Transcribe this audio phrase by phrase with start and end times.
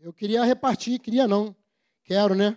[0.00, 1.54] eu queria repartir, queria não,
[2.04, 2.56] quero, né?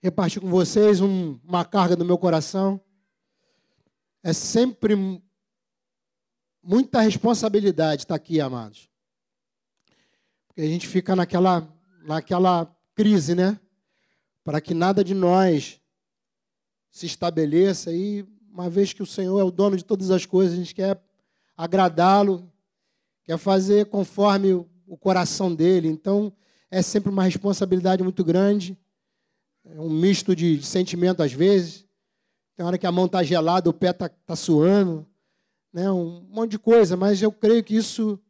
[0.00, 2.80] Repartir com vocês um, uma carga do meu coração.
[4.24, 4.96] É sempre
[6.62, 8.90] muita responsabilidade estar aqui, amados.
[10.48, 11.72] Porque a gente fica naquela,
[12.04, 13.58] naquela crise, né?
[14.42, 15.80] Para que nada de nós
[16.90, 20.54] se estabeleça e uma vez que o Senhor é o dono de todas as coisas,
[20.54, 21.00] a gente quer
[21.56, 22.52] agradá-lo,
[23.24, 25.88] quer fazer conforme o coração dele.
[25.88, 26.30] Então,
[26.70, 28.78] é sempre uma responsabilidade muito grande,
[29.64, 31.86] é um misto de sentimento às vezes.
[32.54, 35.06] Tem hora que a mão está gelada, o pé está tá suando,
[35.72, 35.90] né?
[35.90, 38.20] um monte de coisa, mas eu creio que isso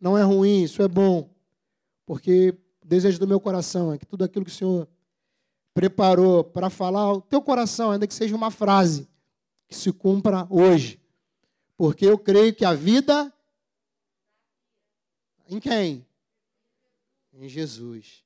[0.00, 1.30] não é ruim, isso é bom,
[2.04, 4.88] porque o desejo do meu coração é que tudo aquilo que o Senhor
[5.72, 9.08] preparou para falar, o teu coração, ainda que seja uma frase,
[9.68, 11.00] que se cumpra hoje.
[11.76, 13.32] Porque eu creio que a vida.
[15.48, 16.07] Em quem?
[17.38, 18.24] Em Jesus.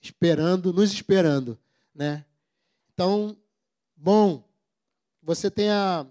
[0.00, 1.56] Esperando, nos esperando.
[1.94, 2.24] Né?
[2.92, 3.36] Então,
[3.96, 4.44] bom,
[5.22, 6.04] você tenha,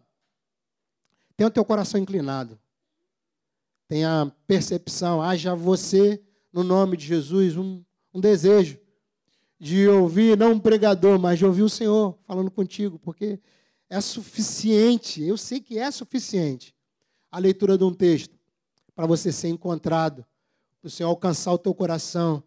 [1.35, 2.57] tenha o teu coração inclinado.
[3.85, 7.83] Tenha percepção, haja você, no nome de Jesus, um,
[8.13, 8.79] um desejo
[9.59, 13.39] de ouvir, não um pregador, mas de ouvir o Senhor falando contigo, porque
[13.89, 16.73] é suficiente, eu sei que é suficiente
[17.29, 18.39] a leitura de um texto
[18.95, 20.25] para você ser encontrado,
[20.81, 22.43] para o Senhor alcançar o teu coração,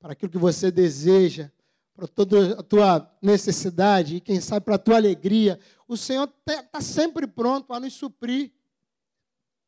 [0.00, 1.50] para aquilo que você deseja,
[1.94, 5.58] para toda a tua necessidade e, quem sabe, para a tua alegria.
[5.86, 8.52] O Senhor está sempre pronto a nos suprir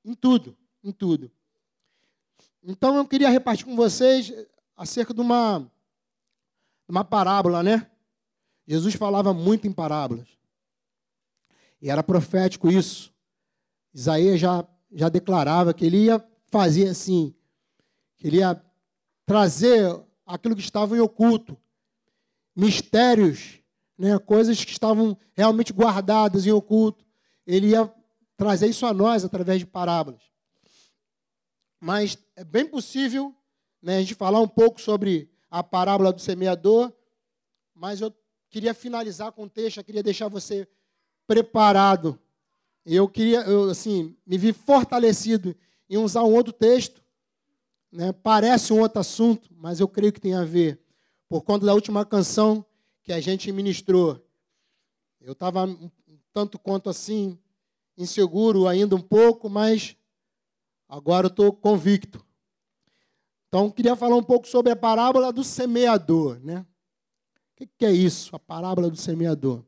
[0.04, 1.30] em tudo, em tudo.
[2.62, 4.32] Então, eu queria repartir com vocês
[4.76, 5.70] acerca de uma,
[6.88, 7.88] uma parábola, né?
[8.66, 10.28] Jesus falava muito em parábolas.
[11.80, 13.14] E era profético isso.
[13.94, 17.34] Isaías já, já declarava que ele ia fazer assim,
[18.18, 18.60] que ele ia
[19.24, 21.56] trazer aquilo que estava em oculto,
[22.54, 23.60] mistérios,
[23.96, 27.04] né, coisas que estavam realmente guardadas em oculto.
[27.46, 27.92] Ele ia
[28.36, 30.22] trazer isso a nós através de parábolas.
[31.80, 33.34] Mas é bem possível
[33.80, 36.92] né, a gente falar um pouco sobre a parábola do semeador,
[37.74, 38.14] mas eu
[38.50, 40.68] queria finalizar com o texto, eu queria deixar você
[41.26, 42.18] preparado.
[42.84, 45.54] Eu queria, eu, assim, me vi fortalecido
[45.88, 46.97] em usar um outro texto.
[47.90, 48.12] Né?
[48.12, 50.80] Parece um outro assunto, mas eu creio que tem a ver.
[51.28, 52.64] Por conta da última canção
[53.02, 54.24] que a gente ministrou.
[55.20, 55.90] Eu estava um
[56.32, 57.38] tanto quanto assim,
[57.96, 59.96] inseguro ainda um pouco, mas
[60.88, 62.24] agora eu estou convicto.
[63.48, 66.38] Então, queria falar um pouco sobre a parábola do semeador.
[66.40, 66.64] Né?
[67.60, 69.64] O que é isso, a parábola do semeador?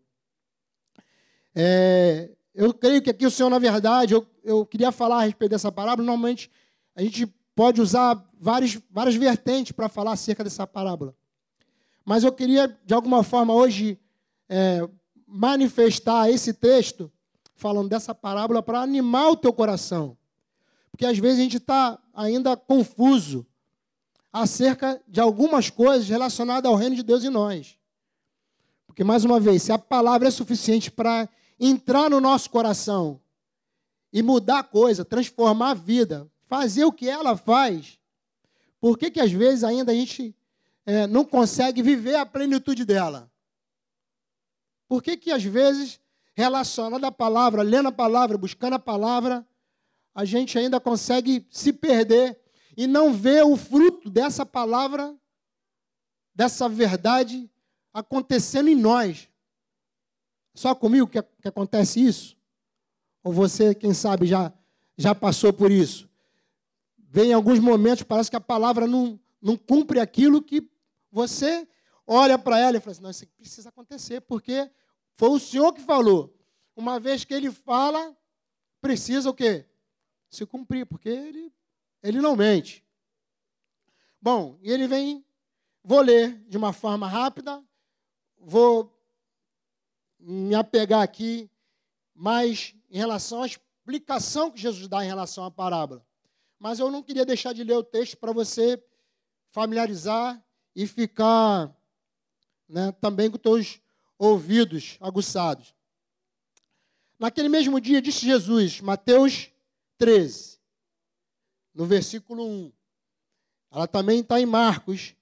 [1.55, 5.51] É, eu creio que aqui o Senhor, na verdade, eu, eu queria falar a respeito
[5.51, 6.07] dessa parábola.
[6.07, 6.51] Normalmente,
[6.95, 7.27] a gente
[7.61, 11.15] pode usar várias, várias vertentes para falar acerca dessa parábola.
[12.07, 14.01] Mas eu queria, de alguma forma, hoje,
[14.49, 14.89] é,
[15.27, 17.13] manifestar esse texto,
[17.55, 20.17] falando dessa parábola, para animar o teu coração.
[20.91, 23.47] Porque às vezes a gente está ainda confuso
[24.33, 27.77] acerca de algumas coisas relacionadas ao reino de Deus em nós.
[28.87, 31.29] Porque, mais uma vez, se a palavra é suficiente para
[31.61, 33.21] entrar no nosso coração
[34.11, 37.97] e mudar a coisa, transformar a vida, fazer o que ela faz,
[38.81, 40.35] por que, que às vezes ainda a gente
[40.85, 43.31] é, não consegue viver a plenitude dela?
[44.89, 46.01] Por que, que às vezes,
[46.35, 49.47] relacionado à palavra, lendo a palavra, buscando a palavra,
[50.13, 52.37] a gente ainda consegue se perder
[52.77, 55.17] e não ver o fruto dessa palavra,
[56.35, 57.49] dessa verdade
[57.95, 59.29] acontecendo em nós?
[60.53, 62.37] Só comigo que, que acontece isso?
[63.23, 64.53] Ou você, quem sabe, já,
[64.99, 66.10] já passou por isso?
[67.13, 70.63] Vem em alguns momentos, parece que a palavra não, não cumpre aquilo que
[71.11, 71.67] você
[72.07, 74.71] olha para ela e fala assim, não, isso precisa acontecer, porque
[75.17, 76.33] foi o Senhor que falou.
[76.77, 78.17] Uma vez que ele fala,
[78.81, 79.67] precisa o quê?
[80.29, 81.53] Se cumprir, porque ele,
[82.01, 82.87] ele não mente.
[84.23, 85.25] Bom, e ele vem,
[85.83, 87.61] vou ler de uma forma rápida,
[88.39, 88.97] vou
[90.17, 91.51] me apegar aqui
[92.15, 96.07] mais em relação à explicação que Jesus dá em relação à parábola.
[96.61, 98.81] Mas eu não queria deixar de ler o texto para você
[99.51, 100.41] familiarizar
[100.77, 101.75] e ficar
[102.69, 103.81] né, também com teus
[104.17, 105.75] ouvidos aguçados.
[107.19, 109.51] Naquele mesmo dia, disse Jesus, Mateus
[109.99, 110.61] 13,
[111.75, 112.73] no versículo 1.
[113.73, 115.17] Ela também está em Marcos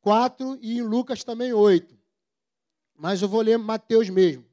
[0.00, 2.00] 4 e em Lucas também 8
[3.00, 4.44] mas eu vou ler Mateus mesmo.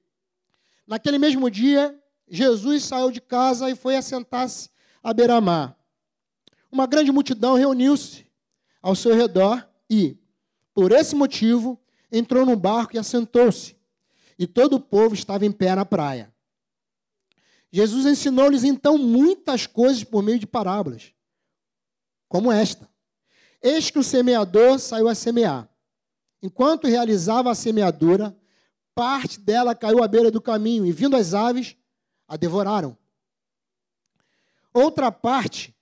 [0.87, 4.69] Naquele mesmo dia, Jesus saiu de casa e foi assentar-se
[5.03, 5.76] à beira-mar.
[6.71, 8.25] Uma grande multidão reuniu-se
[8.81, 10.17] ao seu redor e,
[10.73, 11.79] por esse motivo,
[12.11, 13.75] entrou no barco e assentou-se.
[14.37, 16.33] E todo o povo estava em pé na praia.
[17.71, 21.13] Jesus ensinou-lhes então muitas coisas por meio de parábolas,
[22.29, 22.89] como esta.
[23.61, 25.67] Eis que o semeador saiu a semear.
[26.41, 28.37] Enquanto realizava a semeadura,
[28.93, 31.75] parte dela caiu à beira do caminho, e vindo as aves,
[32.27, 32.97] a devoraram.
[34.73, 35.75] Outra parte,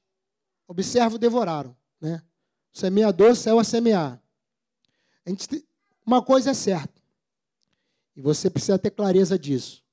[0.67, 1.75] observa, devoraram.
[1.99, 2.21] Né?
[2.73, 4.21] O semeador saiu a semear.
[5.25, 5.65] A gente,
[6.05, 7.01] uma coisa é certa,
[8.15, 9.83] e você precisa ter clareza disso.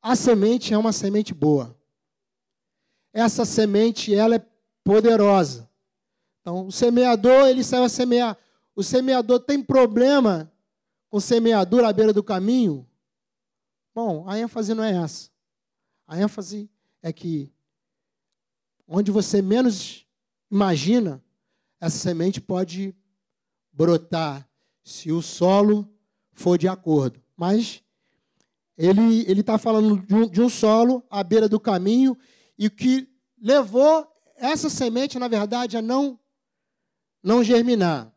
[0.00, 1.76] A semente é uma semente boa.
[3.12, 4.46] Essa semente, ela é
[4.82, 5.68] poderosa.
[6.40, 8.36] Então, o semeador, ele saiu a semear.
[8.74, 10.50] O semeador tem problema
[11.08, 12.88] com semeadura à beira do caminho?
[13.94, 15.30] Bom, a ênfase não é essa.
[16.06, 16.70] A ênfase
[17.02, 17.52] é que
[18.92, 20.06] onde você menos
[20.50, 21.24] imagina,
[21.80, 22.94] essa semente pode
[23.72, 24.46] brotar
[24.84, 25.90] se o solo
[26.32, 27.18] for de acordo.
[27.34, 27.82] Mas
[28.76, 32.16] ele está falando de um, de um solo à beira do caminho
[32.58, 33.08] e que
[33.40, 34.06] levou
[34.36, 36.20] essa semente, na verdade, a não,
[37.22, 38.12] não germinar.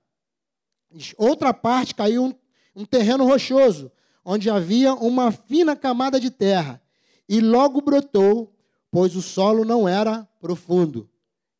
[1.17, 2.33] Outra parte caiu um,
[2.75, 3.89] um terreno rochoso,
[4.25, 6.81] onde havia uma fina camada de terra,
[7.29, 8.54] e logo brotou,
[8.95, 11.11] pois o solo não era profundo.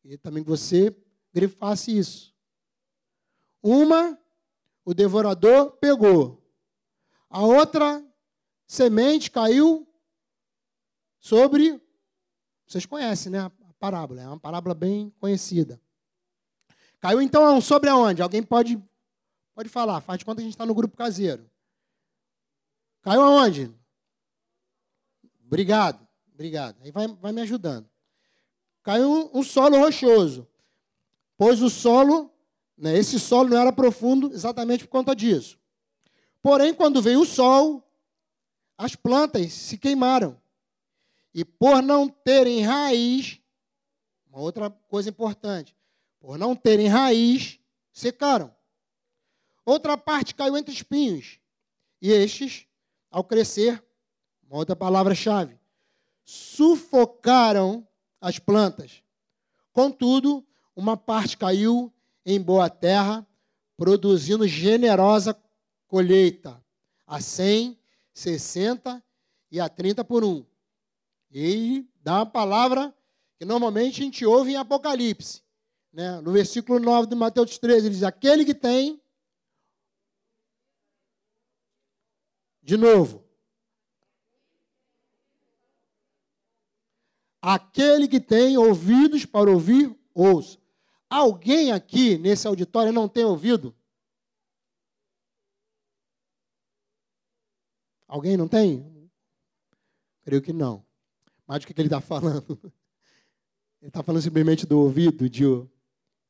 [0.02, 0.96] E também você
[1.34, 2.34] grifasse isso.
[3.62, 4.18] Uma,
[4.86, 6.42] o devorador pegou.
[7.28, 8.02] A outra
[8.66, 9.86] semente caiu
[11.18, 11.78] sobre.
[12.66, 13.40] Vocês conhecem, né?
[13.40, 14.22] A parábola.
[14.22, 15.78] É uma parábola bem conhecida.
[17.00, 18.22] Caiu então sobre aonde?
[18.22, 18.82] Alguém pode,
[19.54, 20.00] pode falar.
[20.00, 21.50] Faz de conta que a gente está no grupo caseiro.
[23.02, 23.70] Caiu aonde?
[25.44, 26.05] Obrigado.
[26.36, 26.76] Obrigado.
[26.82, 27.88] Aí vai, vai me ajudando.
[28.82, 30.46] Caiu um, um solo rochoso.
[31.34, 32.30] Pois o solo,
[32.76, 35.58] né, esse solo não era profundo exatamente por conta disso.
[36.42, 37.82] Porém, quando veio o sol,
[38.76, 40.38] as plantas se queimaram.
[41.32, 43.40] E por não terem raiz,
[44.28, 45.74] uma outra coisa importante,
[46.20, 47.58] por não terem raiz,
[47.94, 48.54] secaram.
[49.64, 51.40] Outra parte caiu entre espinhos.
[52.02, 52.66] E estes,
[53.10, 53.82] ao crescer,
[54.46, 55.58] uma outra palavra-chave,
[56.26, 57.86] sufocaram
[58.20, 59.02] as plantas.
[59.72, 60.44] Contudo,
[60.74, 61.92] uma parte caiu
[62.24, 63.24] em boa terra,
[63.76, 65.40] produzindo generosa
[65.86, 66.60] colheita,
[67.06, 67.78] a 100,
[68.12, 69.02] 60
[69.52, 70.44] e a 30 por um.
[71.30, 72.92] E dá uma palavra
[73.38, 75.42] que normalmente a gente ouve em Apocalipse.
[75.92, 76.20] Né?
[76.20, 79.00] No versículo 9 de Mateus 13, ele diz: Aquele que tem.
[82.62, 83.25] De novo.
[87.48, 90.58] Aquele que tem ouvidos para ouvir, ouça.
[91.08, 93.72] Alguém aqui nesse auditório não tem ouvido?
[98.08, 99.08] Alguém não tem?
[100.24, 100.84] Creio que não.
[101.46, 102.58] Mas o que ele está falando?
[103.80, 105.44] Ele está falando simplesmente do ouvido, de,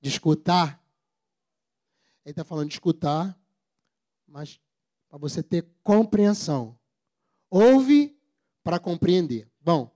[0.02, 0.84] de escutar.
[2.22, 3.40] Ele está falando de escutar,
[4.28, 4.60] mas
[5.08, 6.78] para você ter compreensão.
[7.48, 8.20] Ouve
[8.62, 9.50] para compreender.
[9.58, 9.95] Bom,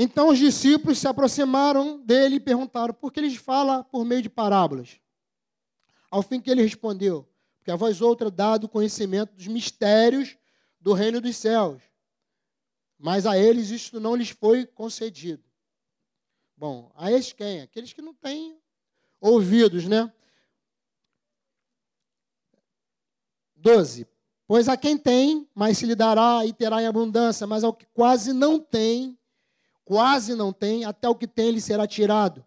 [0.00, 4.30] então os discípulos se aproximaram dele e perguntaram por que ele fala por meio de
[4.30, 5.00] parábolas.
[6.08, 7.28] Ao fim que ele respondeu:
[7.64, 10.38] que a vós outra dado conhecimento dos mistérios
[10.80, 11.82] do reino dos céus.
[12.96, 15.42] Mas a eles isto não lhes foi concedido.
[16.56, 17.60] Bom, a estes quem?
[17.60, 18.56] Aqueles que não têm
[19.20, 20.12] ouvidos, né?
[23.56, 24.06] 12.
[24.46, 27.84] Pois a quem tem, mais se lhe dará e terá em abundância, mas ao que
[27.86, 29.17] quase não tem,
[29.88, 32.44] quase não tem, até o que tem lhe será tirado.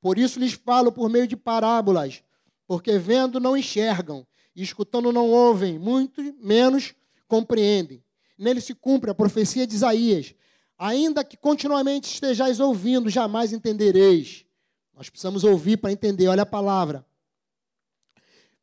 [0.00, 2.20] Por isso lhes falo por meio de parábolas,
[2.66, 6.92] porque vendo não enxergam, e escutando não ouvem, muito menos
[7.28, 8.02] compreendem.
[8.36, 10.34] Nele se cumpre a profecia de Isaías.
[10.76, 14.44] Ainda que continuamente estejais ouvindo, jamais entendereis.
[14.92, 17.06] Nós precisamos ouvir para entender, olha a palavra.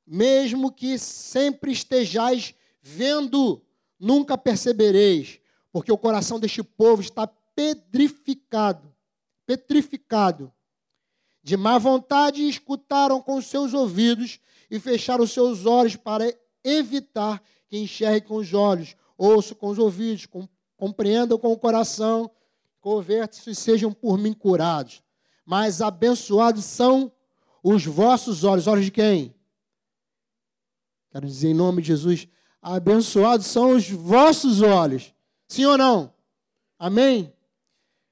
[0.06, 3.64] Mesmo que sempre estejais vendo,
[3.98, 5.40] nunca percebereis,
[5.72, 7.26] porque o coração deste povo está
[7.58, 8.94] petrificado,
[9.44, 10.54] petrificado.
[11.42, 16.32] De má vontade escutaram com seus ouvidos e fechar os seus olhos para
[16.64, 20.28] evitar que enxergue com os olhos, ouçam com os ouvidos,
[20.76, 22.30] compreendam com o coração,
[22.80, 25.02] convertam-se e sejam por mim curados.
[25.44, 27.12] Mas abençoados são
[27.64, 28.68] os vossos olhos.
[28.68, 29.34] Olhos de quem?
[31.10, 32.28] Quero dizer em nome de Jesus,
[32.62, 35.12] abençoados são os vossos olhos.
[35.48, 36.14] Sim ou não?
[36.78, 37.34] Amém?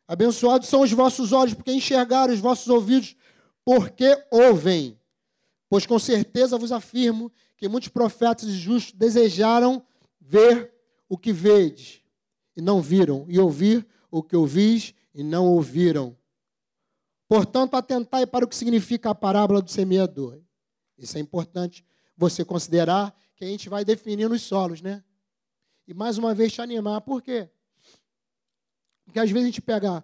[0.08, 3.16] Abençoados são os vossos olhos, porque enxergaram os vossos ouvidos,
[3.64, 5.00] porque ouvem.
[5.68, 9.86] Pois com certeza vos afirmo que muitos profetas e justos desejaram
[10.22, 10.74] ver
[11.10, 12.02] o que vedes
[12.56, 16.16] e não viram, e ouvir o que ouvis e não ouviram.
[17.28, 20.40] Portanto, atentai para o que significa a parábola do semeador.
[20.98, 21.84] Isso é importante
[22.16, 25.04] você considerar que a gente vai definir os solos, né?
[25.88, 27.50] E mais uma vez te animar, por quê?
[29.16, 30.04] Porque às vezes a gente pega,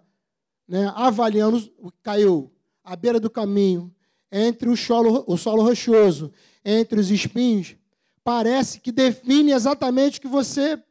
[0.66, 2.50] né, avaliando o que caiu
[2.82, 3.94] à beira do caminho,
[4.30, 6.32] entre o solo, o solo rochoso,
[6.64, 7.76] entre os espinhos,
[8.24, 10.82] parece que define exatamente o que você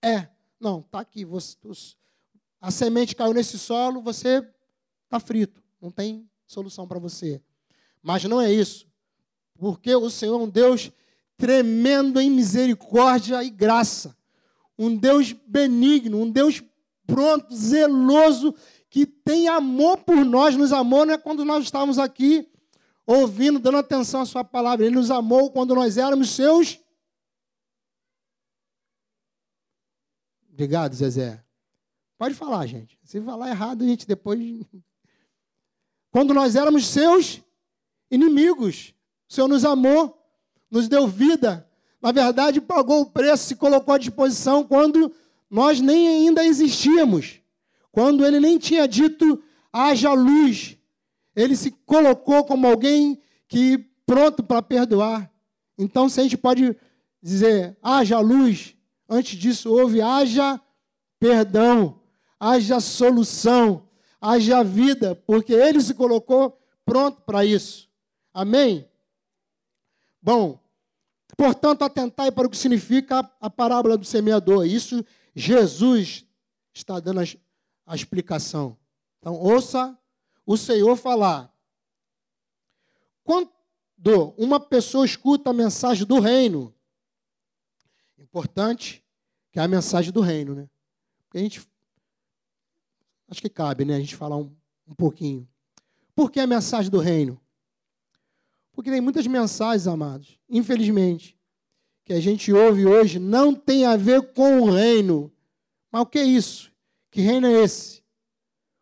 [0.00, 0.26] é.
[0.58, 1.22] Não, está aqui.
[1.26, 1.54] Você,
[2.58, 4.42] a semente caiu nesse solo, você
[5.04, 5.62] está frito.
[5.78, 7.42] Não tem solução para você.
[8.02, 8.86] Mas não é isso.
[9.58, 10.90] Porque o Senhor é um Deus
[11.36, 14.16] tremendo em misericórdia e graça.
[14.78, 16.62] Um Deus benigno, um Deus
[17.06, 18.54] pronto, zeloso,
[18.88, 22.48] que tem amor por nós, nos amou, não é quando nós estávamos aqui
[23.06, 24.84] ouvindo, dando atenção à Sua palavra.
[24.84, 26.80] Ele nos amou quando nós éramos seus.
[30.50, 31.44] Obrigado, Zezé.
[32.18, 32.98] Pode falar, gente.
[33.04, 34.40] Se falar errado, a gente depois.
[36.10, 37.42] Quando nós éramos seus
[38.10, 38.94] inimigos,
[39.28, 40.18] o Senhor nos amou,
[40.70, 41.68] nos deu vida.
[42.00, 45.12] Na verdade, pagou o preço, se colocou à disposição quando
[45.50, 47.40] nós nem ainda existíamos.
[47.92, 50.76] Quando ele nem tinha dito haja luz,
[51.34, 55.30] ele se colocou como alguém que pronto para perdoar.
[55.78, 56.76] Então, se a gente pode
[57.22, 58.74] dizer haja luz,
[59.08, 60.60] antes disso houve haja
[61.18, 62.00] perdão,
[62.38, 63.88] haja solução,
[64.20, 67.88] haja vida, porque ele se colocou pronto para isso.
[68.32, 68.88] Amém?
[70.20, 70.60] Bom,
[71.36, 74.66] portanto, atentai para o que significa a parábola do semeador.
[74.66, 75.04] Isso
[75.36, 76.26] Jesus
[76.72, 78.78] está dando a, explicação.
[79.18, 79.96] Então, ouça
[80.46, 81.54] o Senhor falar.
[83.22, 83.50] Quando
[84.38, 86.74] uma pessoa escuta a mensagem do reino,
[88.18, 89.04] importante
[89.52, 90.68] que é a mensagem do reino, né?
[91.24, 91.66] Porque a gente
[93.28, 94.54] acho que cabe, né, a gente falar um,
[94.86, 95.46] um pouquinho.
[96.14, 97.40] Por que a mensagem do reino?
[98.72, 101.35] Porque tem muitas mensagens, amados, infelizmente,
[102.06, 105.30] que a gente ouve hoje não tem a ver com o reino.
[105.90, 106.70] Mas o que é isso?
[107.10, 108.00] Que reino é esse?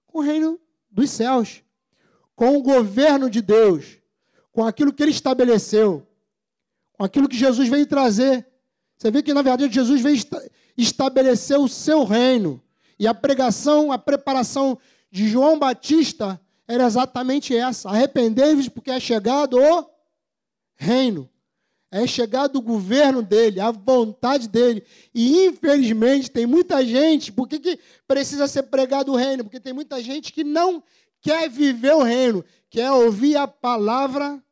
[0.06, 1.62] Com o reino dos céus,
[2.36, 3.96] com o governo de Deus,
[4.52, 6.06] com aquilo que ele estabeleceu,
[6.92, 8.46] com aquilo que Jesus veio trazer.
[8.98, 10.18] Você vê que, na verdade, Jesus veio
[10.76, 12.62] estabelecer o seu reino.
[12.98, 14.78] E a pregação, a preparação
[15.10, 16.38] de João Batista
[16.68, 19.86] era exatamente essa: arrependei-vos porque é chegado o
[20.76, 21.30] reino
[21.94, 24.82] é chegado o governo dele, a vontade dele.
[25.14, 29.44] E infelizmente tem muita gente, por que, que precisa ser pregado o reino?
[29.44, 30.82] Porque tem muita gente que não
[31.20, 34.42] quer viver o reino, quer ouvir a palavra,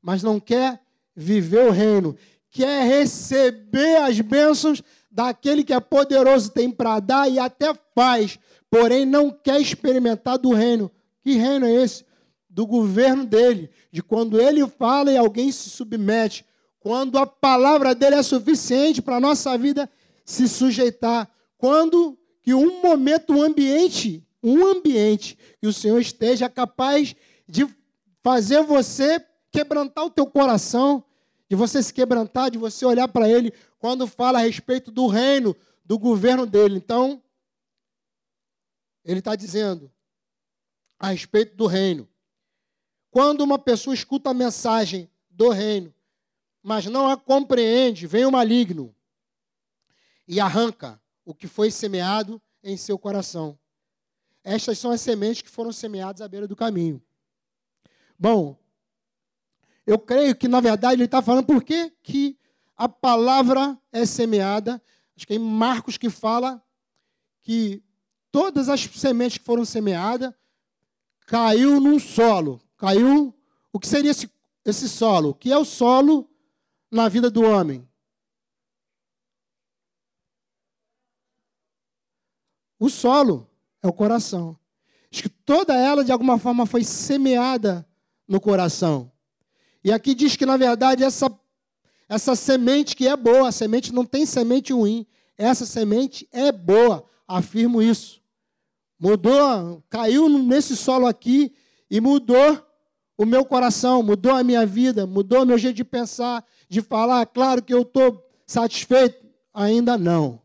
[0.00, 0.80] mas não quer
[1.14, 2.16] viver o reino,
[2.50, 8.38] quer receber as bênçãos daquele que é poderoso, tem para dar e até faz,
[8.70, 10.90] porém não quer experimentar do reino.
[11.20, 12.06] Que reino é esse?
[12.48, 16.42] Do governo dele, de quando ele fala e alguém se submete
[16.84, 19.90] quando a palavra dele é suficiente para a nossa vida
[20.22, 21.26] se sujeitar,
[21.56, 27.16] quando que um momento, um ambiente, um ambiente que o Senhor esteja capaz
[27.48, 27.66] de
[28.22, 29.18] fazer você
[29.50, 31.02] quebrantar o teu coração,
[31.48, 35.56] de você se quebrantar, de você olhar para ele quando fala a respeito do reino,
[35.86, 36.76] do governo dele.
[36.76, 37.22] Então,
[39.02, 39.90] ele está dizendo
[40.98, 42.06] a respeito do reino.
[43.10, 45.93] Quando uma pessoa escuta a mensagem do reino,
[46.64, 48.96] mas não a compreende, vem o maligno
[50.26, 53.58] e arranca o que foi semeado em seu coração.
[54.42, 57.02] Estas são as sementes que foram semeadas à beira do caminho.
[58.18, 58.58] Bom,
[59.86, 62.38] eu creio que, na verdade, ele está falando por que, que
[62.74, 64.82] a palavra é semeada.
[65.14, 66.64] Acho que é em Marcos que fala
[67.42, 67.82] que
[68.32, 70.32] todas as sementes que foram semeadas
[71.26, 72.58] caiu num solo.
[72.78, 73.34] Caiu.
[73.70, 74.30] O que seria esse,
[74.64, 75.34] esse solo?
[75.34, 76.30] Que é o solo
[76.94, 77.86] na vida do homem?
[82.78, 83.50] O solo
[83.82, 84.56] é o coração.
[85.12, 87.84] Acho que toda ela, de alguma forma, foi semeada
[88.28, 89.10] no coração.
[89.82, 91.26] E aqui diz que, na verdade, essa,
[92.08, 95.04] essa semente que é boa, a semente não tem semente ruim,
[95.36, 98.22] essa semente é boa, afirmo isso.
[99.00, 101.52] Mudou, caiu nesse solo aqui
[101.90, 102.64] e mudou
[103.16, 107.24] o meu coração, mudou a minha vida, mudou o meu jeito de pensar, de falar.
[107.26, 110.42] Claro que eu estou satisfeito, ainda não.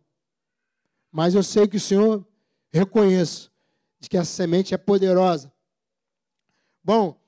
[1.11, 2.25] Mas eu sei que o Senhor
[2.71, 3.51] reconheço
[3.99, 5.51] de que essa semente é poderosa.
[6.83, 7.19] Bom,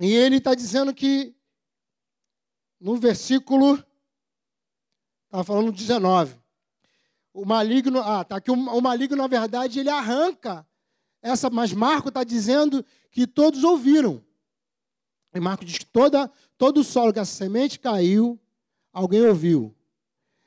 [0.00, 1.34] E ele está dizendo que
[2.84, 3.82] no versículo.
[5.24, 6.36] Estava falando 19.
[7.32, 8.00] O maligno.
[8.00, 8.50] Ah, tá aqui.
[8.50, 10.66] O maligno, na verdade, ele arranca
[11.24, 11.50] essa.
[11.50, 14.22] Mas Marco está dizendo que todos ouviram.
[15.34, 18.38] E Marco diz que toda, todo o solo que essa semente caiu,
[18.92, 19.74] alguém ouviu.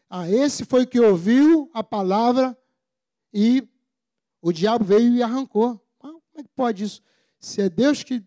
[0.09, 2.57] Ah, esse foi que ouviu a palavra
[3.33, 3.67] e
[4.41, 5.81] o diabo veio e arrancou.
[5.99, 7.01] Ah, como é que pode isso?
[7.39, 8.23] Se é Deus que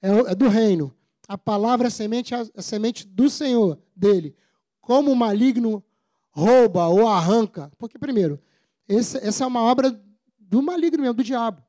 [0.00, 0.94] é, é do reino,
[1.26, 4.36] a palavra é a semente, a semente do Senhor, dele.
[4.80, 5.82] Como o maligno
[6.30, 7.72] rouba ou arranca.
[7.78, 8.40] Porque, primeiro,
[8.86, 9.98] esse, essa é uma obra
[10.38, 11.65] do maligno mesmo, do diabo.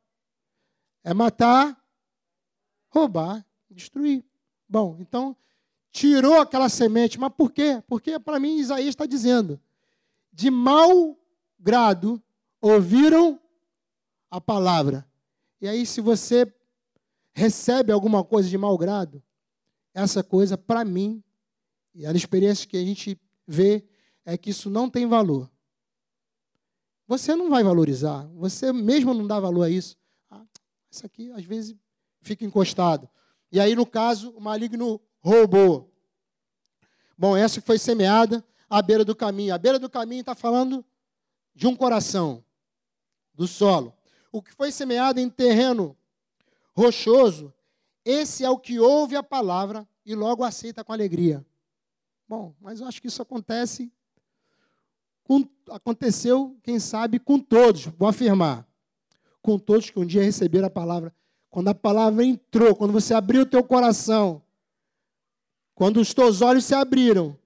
[1.04, 1.78] É matar,
[2.90, 4.24] roubar, destruir.
[4.68, 5.36] Bom, então,
[5.92, 7.20] tirou aquela semente.
[7.20, 7.82] Mas por quê?
[7.88, 9.60] Porque, para mim, Isaías está dizendo:
[10.32, 11.18] de mau
[11.60, 12.22] grado
[12.62, 13.40] ouviram
[14.30, 15.08] a palavra.
[15.62, 16.54] E aí, se você
[17.34, 19.24] recebe alguma coisa de mau grado,
[19.94, 21.24] essa coisa, para mim,
[21.94, 23.84] e a experiência que a gente vê,
[24.26, 25.50] é que isso não tem valor.
[27.08, 29.96] Você não vai valorizar, você mesmo não dá valor a isso.
[30.90, 31.76] Isso aqui, às vezes,
[32.22, 33.10] fica encostado.
[33.52, 35.94] E aí, no caso, o maligno roubou.
[37.18, 39.54] Bom, essa foi semeada à beira do caminho.
[39.54, 40.86] A beira do caminho está falando
[41.56, 42.44] de um coração,
[43.34, 43.94] do solo.
[44.32, 45.98] O que foi semeado em terreno
[46.76, 47.54] rochoso,
[48.06, 51.44] esse é o que ouve a palavra e logo aceita com alegria.
[52.28, 53.92] Bom, mas eu acho que isso acontece
[55.24, 58.67] com, aconteceu, quem sabe, com todos, vou afirmar.
[59.42, 61.14] Com todos que um dia receberam a palavra.
[61.50, 64.42] Quando a palavra entrou, quando você abriu o teu coração,
[65.74, 67.38] quando os teus olhos se abriram,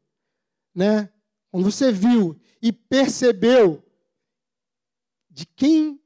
[0.73, 1.09] né?
[1.51, 3.83] Quando você viu e percebeu
[5.29, 5.99] de quem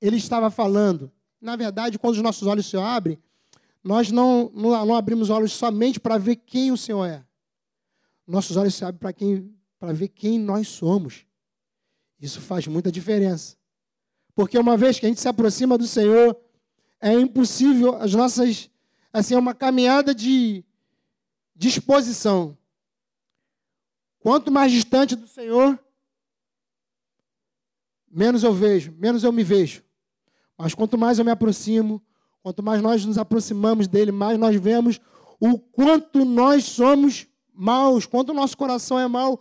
[0.00, 1.10] ele estava falando.
[1.40, 3.18] Na verdade, quando os nossos olhos se abrem,
[3.82, 7.24] nós não, não, não abrimos olhos somente para ver quem o Senhor é.
[8.26, 11.26] Nossos olhos se abrem para quem para ver quem nós somos.
[12.20, 13.56] Isso faz muita diferença.
[14.36, 16.38] Porque uma vez que a gente se aproxima do Senhor,
[17.00, 18.70] é impossível as nossas
[19.10, 20.62] assim é uma caminhada de
[21.54, 22.56] disposição.
[24.20, 25.82] Quanto mais distante do Senhor,
[28.10, 29.82] menos eu vejo, menos eu me vejo.
[30.58, 32.02] Mas quanto mais eu me aproximo,
[32.42, 35.00] quanto mais nós nos aproximamos dele, mais nós vemos
[35.40, 39.40] o quanto nós somos maus, quanto o nosso coração é mau,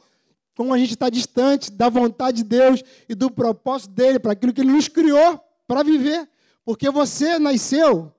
[0.55, 4.53] como a gente está distante da vontade de Deus e do propósito dele, para aquilo
[4.53, 6.27] que ele nos criou para viver.
[6.63, 8.13] Porque você nasceu,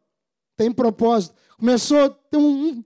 [0.57, 1.35] tem propósito.
[1.57, 2.85] Começou, tem um, um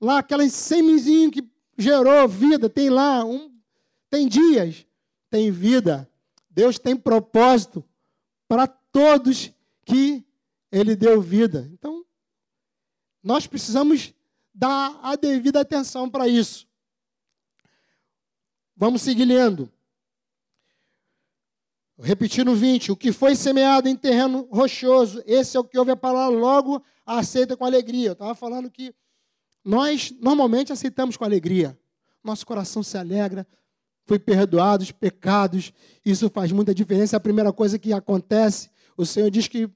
[0.00, 1.42] lá aquela semenzinho que
[1.78, 3.50] gerou vida, tem lá, um,
[4.10, 4.86] tem dias,
[5.30, 6.08] tem vida.
[6.50, 7.82] Deus tem propósito
[8.46, 9.50] para todos
[9.84, 10.24] que
[10.70, 11.68] Ele deu vida.
[11.72, 12.04] Então,
[13.22, 14.12] nós precisamos
[14.54, 16.68] dar a devida atenção para isso.
[18.76, 19.70] Vamos seguir lendo.
[21.98, 25.96] Repetindo 20, o que foi semeado em terreno rochoso, esse é o que ouve a
[25.96, 28.08] palavra, logo aceita com alegria.
[28.08, 28.92] Eu estava falando que
[29.64, 31.78] nós normalmente aceitamos com alegria.
[32.22, 33.46] Nosso coração se alegra,
[34.06, 35.72] foi perdoado os pecados,
[36.04, 37.14] isso faz muita diferença.
[37.14, 39.68] É a primeira coisa que acontece o Senhor diz que,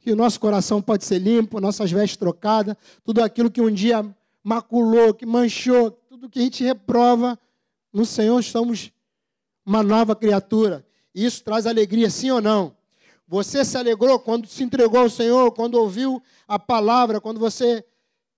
[0.00, 4.04] que o nosso coração pode ser limpo, nossas vestes trocadas, tudo aquilo que um dia
[4.42, 7.38] maculou, que manchou, tudo que a gente reprova,
[7.92, 8.92] no Senhor estamos
[9.64, 10.86] uma nova criatura.
[11.14, 12.76] Isso traz alegria, sim ou não?
[13.26, 17.84] Você se alegrou quando se entregou ao Senhor, quando ouviu a palavra, quando você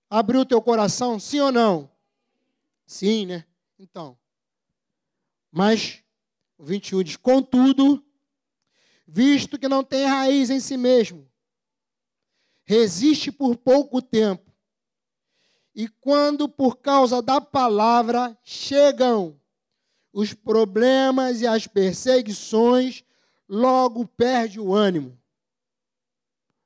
[0.09, 1.89] abriu o teu coração, sim ou não?
[2.85, 3.45] Sim, né?
[3.79, 4.17] Então.
[5.49, 6.03] Mas
[6.57, 8.03] o 21 diz: Contudo,
[9.07, 11.29] visto que não tem raiz em si mesmo.
[12.65, 14.51] Resiste por pouco tempo.
[15.73, 19.40] E quando, por causa da palavra, chegam
[20.13, 23.03] os problemas e as perseguições,
[23.47, 25.17] logo perde o ânimo.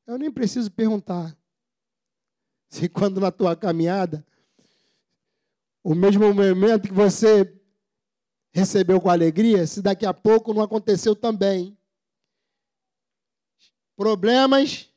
[0.07, 1.35] Eu nem preciso perguntar
[2.69, 4.25] se quando na tua caminhada,
[5.83, 7.53] o mesmo momento que você
[8.51, 11.77] recebeu com alegria, se daqui a pouco não aconteceu também
[13.95, 14.89] problemas,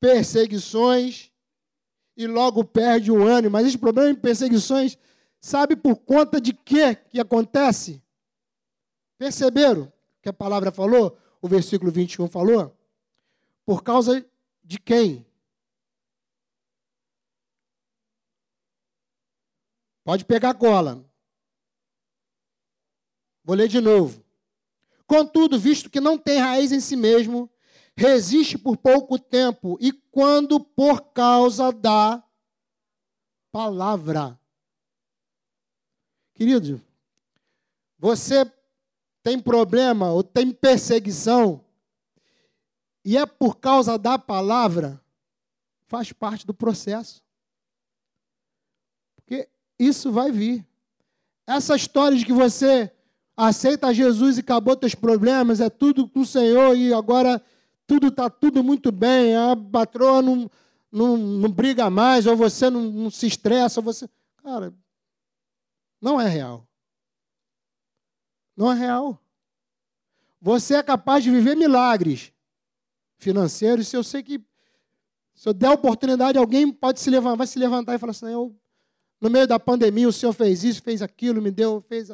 [0.00, 1.30] perseguições
[2.16, 3.52] e logo perde o ânimo.
[3.52, 4.98] Mas esses problemas e perseguições,
[5.46, 8.02] sabe por conta de quê que acontece?
[9.16, 11.16] Perceberam que a palavra falou?
[11.40, 12.76] O versículo 21 falou?
[13.64, 14.28] Por causa
[14.64, 15.24] de quem?
[20.02, 21.08] Pode pegar a cola.
[23.44, 24.24] Vou ler de novo.
[25.06, 27.48] Contudo, visto que não tem raiz em si mesmo,
[27.96, 32.20] resiste por pouco tempo, e quando por causa da
[33.52, 34.36] palavra.
[36.36, 36.82] Querido,
[37.98, 38.44] você
[39.22, 41.64] tem problema ou tem perseguição
[43.02, 45.00] e é por causa da palavra,
[45.86, 47.22] faz parte do processo.
[49.16, 50.62] Porque isso vai vir.
[51.46, 52.92] Essa história de que você
[53.34, 57.42] aceita Jesus e acabou teus problemas, é tudo com o Senhor e agora
[57.86, 60.50] tudo está tudo muito bem, a patroa não,
[60.92, 64.06] não, não briga mais, ou você não, não se estressa, ou você.
[64.42, 64.74] Cara,
[66.00, 66.66] não é real.
[68.56, 69.20] Não é real.
[70.40, 72.32] Você é capaz de viver milagres
[73.18, 73.88] financeiros.
[73.88, 74.40] Se eu sei que,
[75.34, 78.54] se eu der oportunidade, alguém pode se levantar, vai se levantar e falar assim: eu,
[79.20, 82.10] no meio da pandemia, o senhor fez isso, fez aquilo, me deu, fez.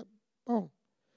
[0.46, 0.70] Bom,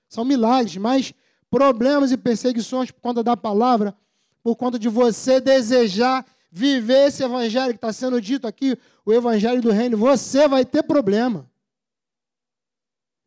[0.07, 1.13] são milagres, mas
[1.49, 3.95] problemas e perseguições por conta da palavra,
[4.43, 9.61] por conta de você desejar viver esse evangelho que está sendo dito aqui, o evangelho
[9.61, 11.49] do reino, você vai ter problema.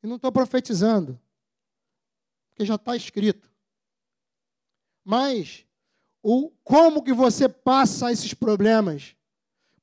[0.02, 1.18] E não estou profetizando,
[2.48, 3.48] porque já está escrito.
[5.04, 5.64] Mas
[6.22, 9.16] o como que você passa esses problemas?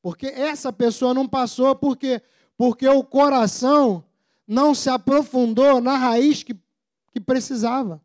[0.01, 2.21] Porque essa pessoa não passou porque
[2.57, 4.03] porque o coração
[4.47, 6.55] não se aprofundou na raiz que,
[7.11, 8.01] que precisava.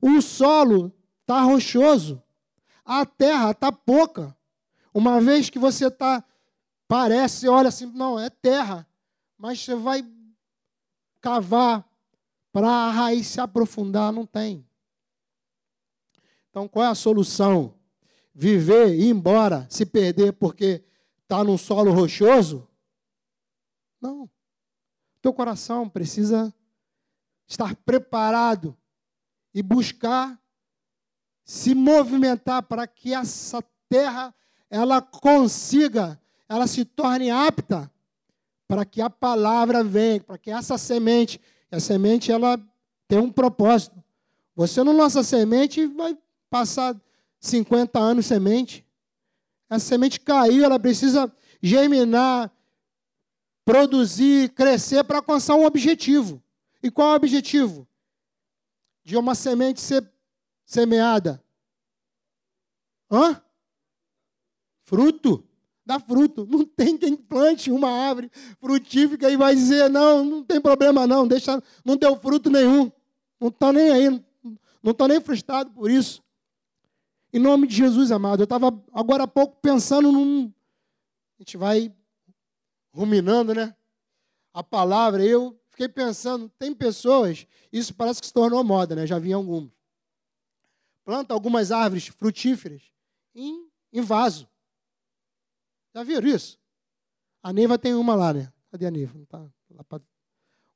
[0.00, 2.22] O solo está rochoso,
[2.84, 4.36] a terra está pouca.
[4.92, 6.24] Uma vez que você está,
[6.86, 8.86] parece, olha assim, não, é terra,
[9.36, 10.02] mas você vai
[11.24, 11.88] cavar
[12.52, 14.68] para a raiz se aprofundar, não tem.
[16.50, 17.74] Então, qual é a solução?
[18.34, 20.84] Viver, ir embora, se perder porque
[21.22, 22.68] está num solo rochoso?
[23.98, 24.28] Não.
[25.22, 26.54] Teu coração precisa
[27.46, 28.76] estar preparado
[29.54, 30.38] e buscar
[31.42, 34.34] se movimentar para que essa terra
[34.68, 37.90] ela consiga, ela se torne apta
[38.66, 42.58] para que a palavra venha, para que essa semente, a semente ela
[43.06, 44.02] tem um propósito.
[44.56, 46.16] Você não lança semente e vai
[46.48, 46.98] passar
[47.40, 48.86] 50 anos semente.
[49.68, 52.50] A semente caiu, ela precisa germinar,
[53.64, 56.42] produzir, crescer para alcançar um objetivo.
[56.82, 57.88] E qual é o objetivo?
[59.04, 60.08] De uma semente ser
[60.64, 61.42] semeada.
[63.10, 63.42] Hã?
[64.84, 65.46] Fruto.
[65.86, 66.46] Dá fruto.
[66.46, 71.26] Não tem quem plante uma árvore frutífica e vai dizer, não, não tem problema não,
[71.26, 72.90] deixa, não deu fruto nenhum.
[73.38, 74.24] Não está nem aí,
[74.82, 76.22] não está nem frustrado por isso.
[77.32, 80.52] Em nome de Jesus, amado, eu estava agora há pouco pensando num.
[81.38, 81.92] A gente vai
[82.92, 83.74] ruminando, né?
[84.52, 89.04] A palavra, eu fiquei pensando, tem pessoas, isso parece que se tornou moda, né?
[89.04, 89.72] Já vi algumas.
[91.04, 92.82] Planta algumas árvores frutíferas
[93.34, 94.48] em, em vaso.
[95.94, 96.58] Já viram isso?
[97.42, 98.52] A Neiva tem uma lá, né?
[98.70, 99.16] Cadê a Neiva?
[99.16, 100.00] Não tá lá pra...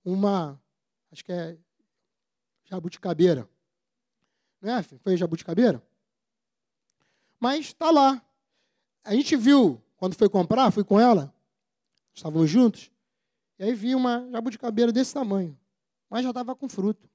[0.04, 0.62] Uma,
[1.10, 1.58] acho que é
[2.64, 3.48] jabuticabeira.
[4.60, 4.82] Não é?
[4.82, 5.82] Foi jabuticabeira?
[7.40, 8.22] Mas está lá.
[9.04, 11.34] A gente viu, quando foi comprar, fui com ela,
[12.14, 12.90] estávamos juntos,
[13.58, 15.58] e aí vi uma jabuticabeira desse tamanho,
[16.10, 17.08] mas já estava com fruto.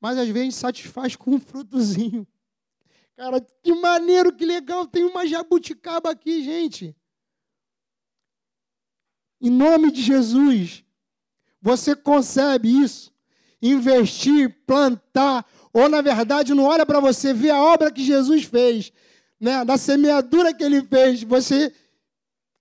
[0.00, 2.26] Mas às vezes satisfaz com um frutozinho.
[3.18, 6.96] Cara, que maneiro, que legal, tem uma jabuticaba aqui, gente.
[9.40, 10.84] Em nome de Jesus,
[11.60, 13.12] você concebe isso?
[13.60, 18.92] Investir, plantar, ou na verdade não olha para você, vê a obra que Jesus fez,
[19.40, 19.64] né?
[19.64, 21.74] da semeadura que ele fez, você,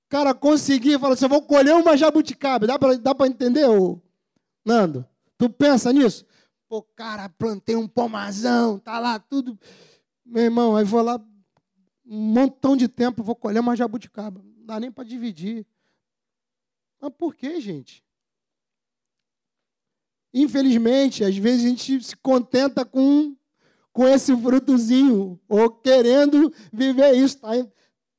[0.10, 4.02] cara, conseguir falar assim, eu vou colher uma jabuticaba, dá para entender, ô,
[4.66, 5.06] Nando?
[5.38, 6.26] Tu pensa nisso?
[6.68, 9.56] Pô, cara, plantei um pomazão, tá lá tudo.
[10.28, 11.16] Meu irmão, aí vou lá
[12.06, 14.42] um montão de tempo, vou colher uma jabuticaba.
[14.44, 15.66] Não dá nem para dividir.
[17.00, 18.04] Mas por que, gente?
[20.34, 23.36] Infelizmente, às vezes a gente se contenta com,
[23.94, 27.40] com esse frutozinho, ou querendo viver isso.
[27.40, 27.50] Tá?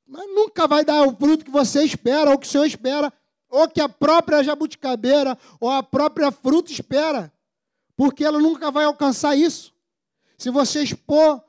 [0.07, 3.13] Mas nunca vai dar o fruto que você espera, ou que o Senhor espera,
[3.51, 7.31] ou que a própria jabuticabeira, ou a própria fruta espera.
[7.95, 9.75] Porque ela nunca vai alcançar isso.
[10.39, 11.43] Se você expor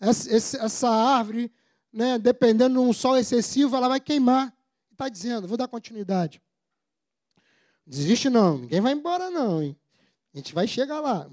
[0.00, 1.52] essa árvore,
[1.92, 4.54] né, dependendo de um sol excessivo, ela vai queimar.
[4.92, 6.42] Está dizendo, vou dar continuidade.
[7.86, 9.78] Desiste não, ninguém vai embora não, hein?
[10.34, 11.30] A gente vai chegar lá.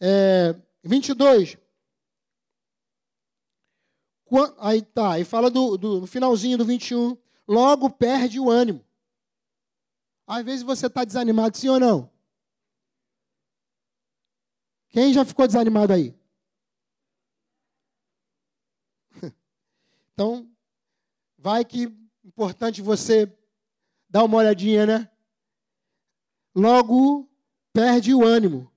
[0.00, 1.56] É, 22.
[4.58, 7.16] Aí tá, aí fala do, do, no finalzinho do 21.
[7.46, 8.84] Logo perde o ânimo.
[10.26, 12.10] Às vezes você está desanimado, sim ou não?
[14.90, 16.17] Quem já ficou desanimado aí?
[20.18, 20.50] Então,
[21.38, 23.32] vai que importante você
[24.10, 25.08] dar uma olhadinha, né?
[26.52, 27.30] Logo
[27.72, 28.68] perde o ânimo.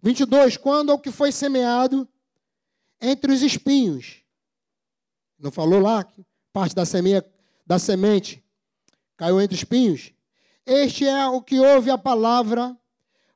[0.00, 0.56] 22.
[0.56, 2.08] Quando o que foi semeado
[3.00, 4.22] entre os espinhos.
[5.40, 7.28] Não falou lá que parte da, semeia,
[7.66, 8.40] da semente
[9.16, 10.12] caiu entre os espinhos?
[10.64, 12.78] Este é o que ouve a palavra,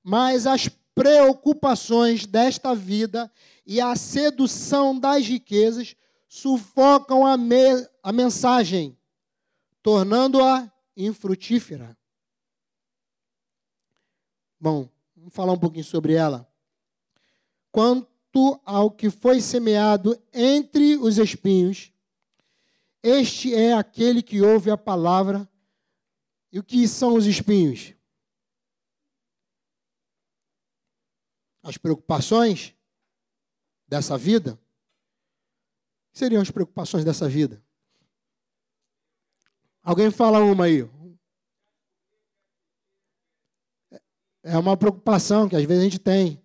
[0.04, 3.28] mas as preocupações desta vida
[3.66, 5.96] e a sedução das riquezas
[6.34, 8.98] sufocam a, me, a mensagem,
[9.80, 11.96] tornando-a infrutífera.
[14.58, 16.52] Bom, vamos falar um pouquinho sobre ela.
[17.70, 21.92] Quanto ao que foi semeado entre os espinhos,
[23.00, 25.48] este é aquele que ouve a palavra.
[26.50, 27.94] E o que são os espinhos?
[31.62, 32.74] As preocupações
[33.86, 34.58] dessa vida.
[36.14, 37.60] Seriam as preocupações dessa vida?
[39.82, 40.88] Alguém fala uma aí.
[44.44, 46.40] É uma preocupação que às vezes a gente tem.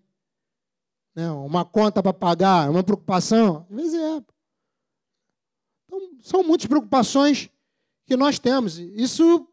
[1.13, 1.29] Né?
[1.31, 3.67] Uma conta para pagar, é uma preocupação.
[3.69, 4.23] Às vezes é.
[5.85, 7.49] Então, são muitas preocupações
[8.07, 8.79] que nós temos.
[8.79, 9.47] Isso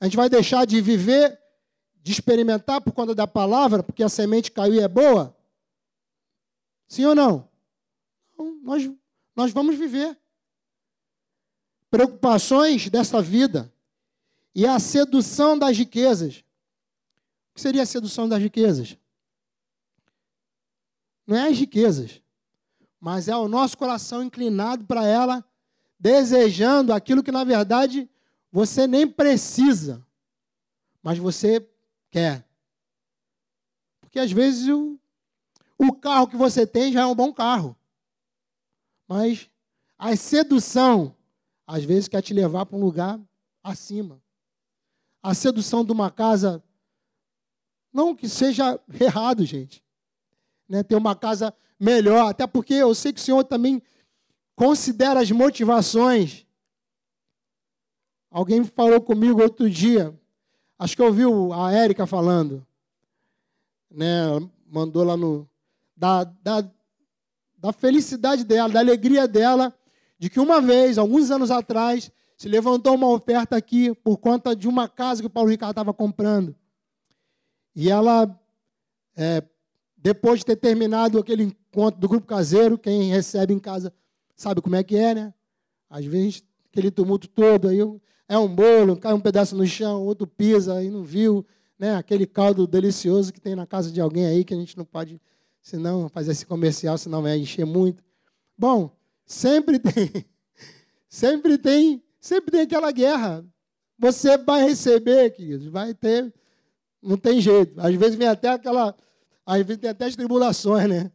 [0.00, 1.38] a gente vai deixar de viver,
[2.02, 5.36] de experimentar por conta da palavra, porque a semente caiu e é boa?
[6.88, 7.48] Sim ou não?
[8.32, 8.90] Então, nós,
[9.36, 10.18] nós vamos viver.
[11.90, 13.72] Preocupações dessa vida
[14.54, 16.44] e a sedução das riquezas
[17.56, 18.98] que seria a sedução das riquezas?
[21.26, 22.20] Não é as riquezas,
[23.00, 25.42] mas é o nosso coração inclinado para ela,
[25.98, 28.08] desejando aquilo que na verdade
[28.52, 30.06] você nem precisa,
[31.02, 31.66] mas você
[32.10, 32.46] quer.
[34.02, 35.00] Porque às vezes o,
[35.78, 37.74] o carro que você tem já é um bom carro,
[39.08, 39.50] mas
[39.98, 41.14] a sedução
[41.66, 43.20] às vezes quer te levar para um lugar
[43.62, 44.20] acima.
[45.22, 46.62] A sedução de uma casa
[47.92, 49.82] não que seja errado, gente.
[50.68, 50.82] Né?
[50.82, 52.28] Ter uma casa melhor.
[52.28, 53.82] Até porque eu sei que o Senhor também
[54.54, 56.46] considera as motivações.
[58.30, 60.14] Alguém falou comigo outro dia.
[60.78, 62.66] Acho que ouviu a Érica falando.
[63.90, 64.26] Né?
[64.66, 65.48] Mandou lá no.
[65.96, 66.70] Da, da,
[67.58, 69.74] da felicidade dela, da alegria dela,
[70.18, 74.68] de que uma vez, alguns anos atrás, se levantou uma oferta aqui por conta de
[74.68, 76.54] uma casa que o Paulo Ricardo estava comprando.
[77.74, 78.38] E ela,
[79.16, 79.42] é,
[79.96, 83.92] depois de ter terminado aquele encontro do grupo caseiro, quem recebe em casa
[84.34, 85.34] sabe como é que é, né?
[85.88, 87.78] Às vezes, aquele tumulto todo, aí
[88.28, 91.44] é um bolo, cai um pedaço no chão, outro pisa e não viu,
[91.78, 91.96] né?
[91.96, 95.20] Aquele caldo delicioso que tem na casa de alguém aí, que a gente não pode,
[95.66, 98.00] senão, fazer esse comercial, senão vai encher muito.
[98.56, 100.24] Bom, sempre tem,
[101.08, 103.44] sempre tem, sempre tem aquela guerra.
[103.98, 106.32] Você vai receber, queridos, vai ter
[107.02, 107.80] não tem jeito.
[107.80, 108.94] Às vezes vem até aquela.
[109.44, 111.10] Às vezes tem até as tribulações, né?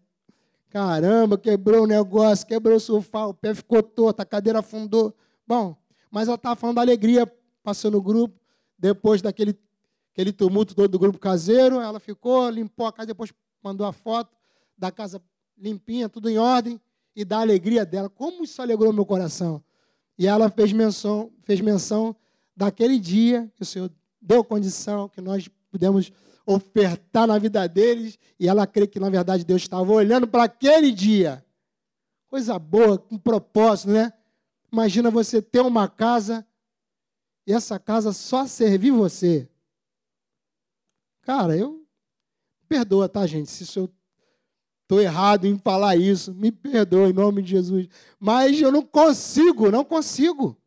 [0.70, 5.16] Caramba, quebrou o negócio, quebrou o sofá, o pé ficou torto, a cadeira afundou.
[5.48, 5.78] Bom,
[6.10, 7.26] mas ela estava falando da alegria,
[7.64, 8.38] passando o grupo,
[8.78, 9.58] depois daquele
[10.12, 13.34] aquele tumulto todo do grupo caseiro, ela ficou, limpou a casa, depois
[13.64, 14.41] mandou a foto
[14.82, 15.22] da casa
[15.56, 16.82] limpinha, tudo em ordem,
[17.16, 18.10] e da alegria dela.
[18.10, 19.64] Como isso alegrou meu coração.
[20.18, 22.16] E ela fez menção, fez menção
[22.58, 26.12] daquele dia que o Senhor deu condição, que nós pudemos
[26.48, 30.92] ofertar na vida deles, e ela crê que, na verdade, Deus estava olhando para aquele
[30.92, 31.46] dia.
[32.28, 34.12] Coisa boa, com propósito, né?
[34.72, 36.46] Imagina você ter uma casa
[37.46, 39.48] e essa casa só servir você.
[41.22, 41.86] Cara, eu.
[42.68, 43.52] Perdoa, tá, gente?
[43.52, 43.88] Se eu
[44.92, 47.88] estou errado em falar isso, me perdoa em nome de Jesus.
[48.20, 50.58] Mas eu não consigo, não consigo.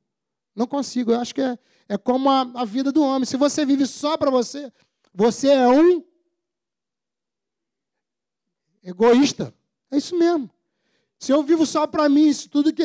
[0.57, 1.13] Não consigo.
[1.13, 1.59] Eu acho que é,
[1.91, 3.27] é como a, a vida do homem.
[3.27, 4.73] Se você vive só para você,
[5.13, 6.03] você é um
[8.83, 9.55] egoísta.
[9.91, 10.49] É isso mesmo.
[11.19, 12.83] Se eu vivo só para mim, se tudo que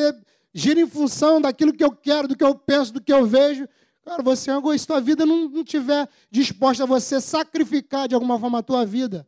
[0.52, 3.66] gira em função daquilo que eu quero, do que eu penso, do que eu vejo,
[4.02, 4.94] cara, você é um egoísta.
[4.94, 9.26] A vida não, não tiver disposta a você sacrificar de alguma forma a tua vida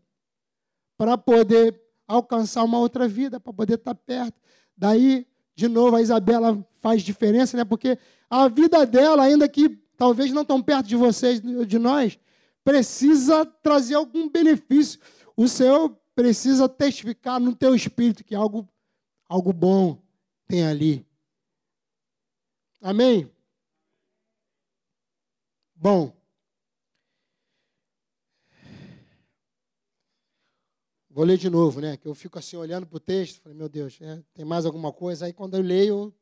[0.98, 4.40] para poder alcançar uma outra vida, para poder estar perto.
[4.76, 7.64] Daí, de novo, a Isabela faz diferença, né?
[7.64, 12.18] Porque a vida dela, ainda que talvez não tão perto de vocês, de nós,
[12.64, 15.00] precisa trazer algum benefício.
[15.36, 18.68] O Senhor precisa testificar no teu espírito que algo,
[19.28, 20.02] algo bom
[20.46, 21.06] tem ali.
[22.80, 23.30] Amém?
[25.74, 26.21] Bom.
[31.14, 31.96] Vou ler de novo, né?
[31.96, 34.92] Que eu fico assim olhando para o texto, falei, meu Deus, é, tem mais alguma
[34.92, 35.26] coisa?
[35.26, 36.12] Aí quando eu leio,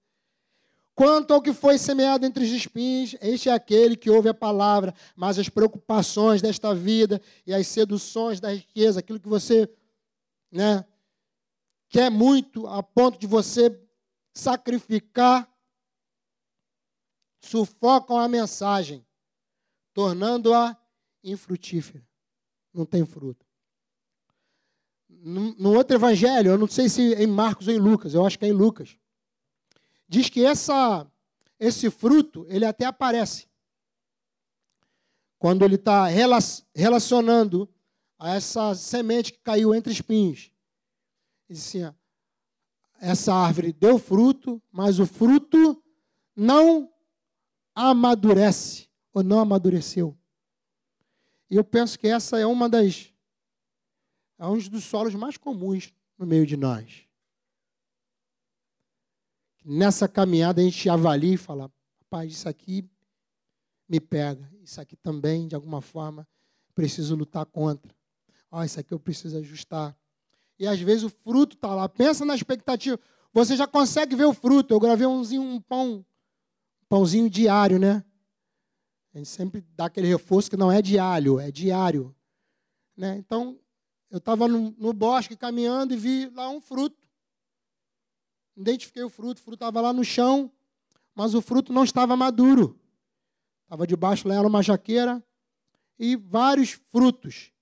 [1.00, 4.94] Quanto ao que foi semeado entre os espinhos, este é aquele que ouve a palavra,
[5.16, 9.66] mas as preocupações desta vida e as seduções da riqueza, aquilo que você
[10.52, 10.84] né,
[11.88, 13.80] quer muito a ponto de você
[14.34, 15.50] sacrificar,
[17.40, 19.02] sufocam a mensagem,
[19.94, 20.76] tornando-a
[21.24, 22.06] infrutífera.
[22.74, 23.49] Não tem fruto.
[25.22, 28.38] No, outro evangelho, eu não sei se é em Marcos ou em Lucas, eu acho
[28.38, 28.96] que é em Lucas
[30.10, 31.06] diz que essa,
[31.58, 33.48] esse fruto, ele até aparece.
[35.38, 36.06] Quando ele está
[36.74, 37.72] relacionando
[38.18, 40.50] a essa semente que caiu entre espinhos.
[41.48, 41.92] Diz assim, ó,
[43.00, 45.82] essa árvore deu fruto, mas o fruto
[46.34, 46.92] não
[47.74, 50.18] amadurece, ou não amadureceu.
[51.48, 53.09] E eu penso que essa é uma das
[54.40, 57.08] é um dos solos mais comuns no meio de nós
[59.64, 61.70] nessa caminhada a gente avalia e fala:
[62.02, 62.84] rapaz, isso aqui
[63.88, 66.26] me pega, isso aqui também, de alguma forma,
[66.74, 67.92] preciso lutar contra.
[68.50, 69.96] Ah, isso aqui eu preciso ajustar.
[70.58, 71.88] E às vezes o fruto está lá.
[71.88, 72.98] Pensa na expectativa.
[73.32, 74.74] Você já consegue ver o fruto.
[74.74, 76.04] Eu gravei umzinho, um pão,
[76.82, 78.04] um pãozinho diário, né?
[79.14, 82.14] A gente sempre dá aquele reforço que não é diário, é diário.
[82.96, 83.16] Né?
[83.18, 83.58] Então,
[84.10, 87.00] eu estava no, no bosque caminhando e vi lá um fruto
[88.60, 90.52] identifiquei o fruto, o fruto estava lá no chão,
[91.14, 92.78] mas o fruto não estava maduro.
[93.64, 95.24] Estava debaixo lá, era uma jaqueira,
[95.98, 97.52] e vários frutos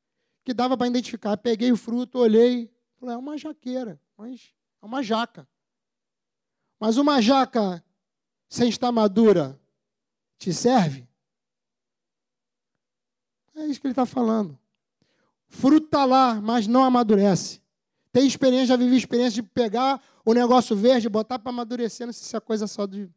[0.45, 1.37] que dava para identificar.
[1.37, 5.49] Peguei o fruto, olhei, falei, é uma jaqueira, mas é uma jaca.
[6.81, 7.85] Mas uma jaca
[8.49, 9.61] sem estar madura
[10.39, 11.09] te serve?
[13.55, 14.59] É isso que ele está falando.
[15.49, 17.61] Fruto está lá, mas não amadurece.
[18.13, 22.27] Tem experiência, já vivi experiência de pegar o negócio verde, botar para amadurecer, não sei
[22.27, 23.09] se é coisa só de.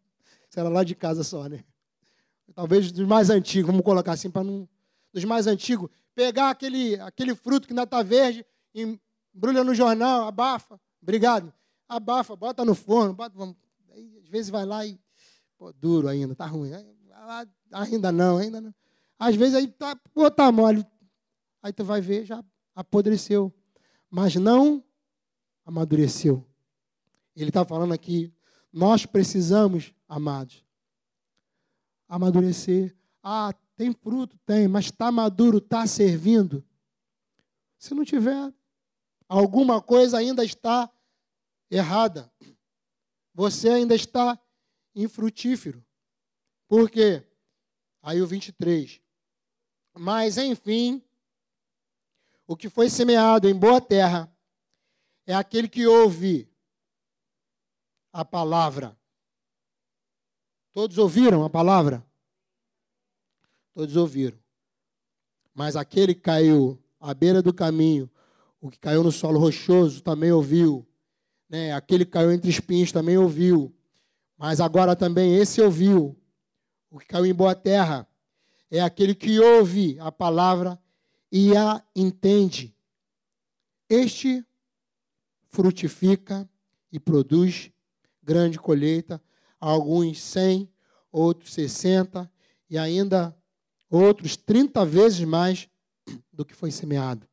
[0.50, 1.64] Se era lá de casa só, né?
[2.54, 4.68] Talvez dos mais antigos, vamos colocar assim, para não.
[5.14, 10.80] Dos mais antigos, pegar aquele, aquele fruto que ainda está verde, embrulha no jornal, abafa.
[11.02, 11.54] Obrigado.
[11.88, 13.36] Abafa, bota no forno, bota,
[13.94, 14.98] aí, às vezes vai lá e.
[15.58, 16.72] Pô, duro ainda, tá ruim.
[17.72, 18.74] Ainda não, ainda não.
[19.20, 20.86] Às vezes aí tá, pô, tá mole.
[21.62, 22.44] Aí tu vai ver, já
[22.76, 23.54] apodreceu
[24.12, 24.84] mas não
[25.66, 26.46] amadureceu.
[27.34, 28.34] Ele está falando aqui,
[28.74, 30.66] nós precisamos, amados,
[32.10, 32.94] amadurecer.
[33.24, 34.38] Ah, tem fruto?
[34.40, 36.64] Tem, mas está maduro, está servindo.
[37.80, 38.54] Se não tiver,
[39.30, 40.92] alguma coisa ainda está
[41.70, 42.30] errada.
[43.34, 44.38] Você ainda está
[44.94, 45.84] infrutífero.
[46.68, 47.26] Por quê?
[48.02, 49.02] Aí o 23.
[49.98, 51.02] Mas, enfim,
[52.52, 54.30] o que foi semeado em boa terra
[55.26, 56.52] é aquele que ouve
[58.12, 58.94] a palavra.
[60.74, 62.06] Todos ouviram a palavra?
[63.74, 64.38] Todos ouviram.
[65.54, 68.12] Mas aquele que caiu à beira do caminho,
[68.60, 70.86] o que caiu no solo rochoso também ouviu.
[71.48, 71.72] Né?
[71.72, 73.74] Aquele que caiu entre espinhos também ouviu.
[74.38, 76.20] Mas agora também esse ouviu.
[76.90, 78.06] O que caiu em boa terra
[78.70, 80.78] é aquele que ouve a palavra
[81.32, 82.76] e a entende.
[83.90, 84.46] Este
[85.50, 86.50] frutifica
[86.92, 87.72] e produz
[88.22, 89.22] grande colheita,
[89.60, 90.72] alguns cem,
[91.12, 92.32] outros sessenta
[92.70, 93.36] e ainda
[93.90, 95.70] outros trinta vezes mais
[96.32, 97.28] do que foi semeado.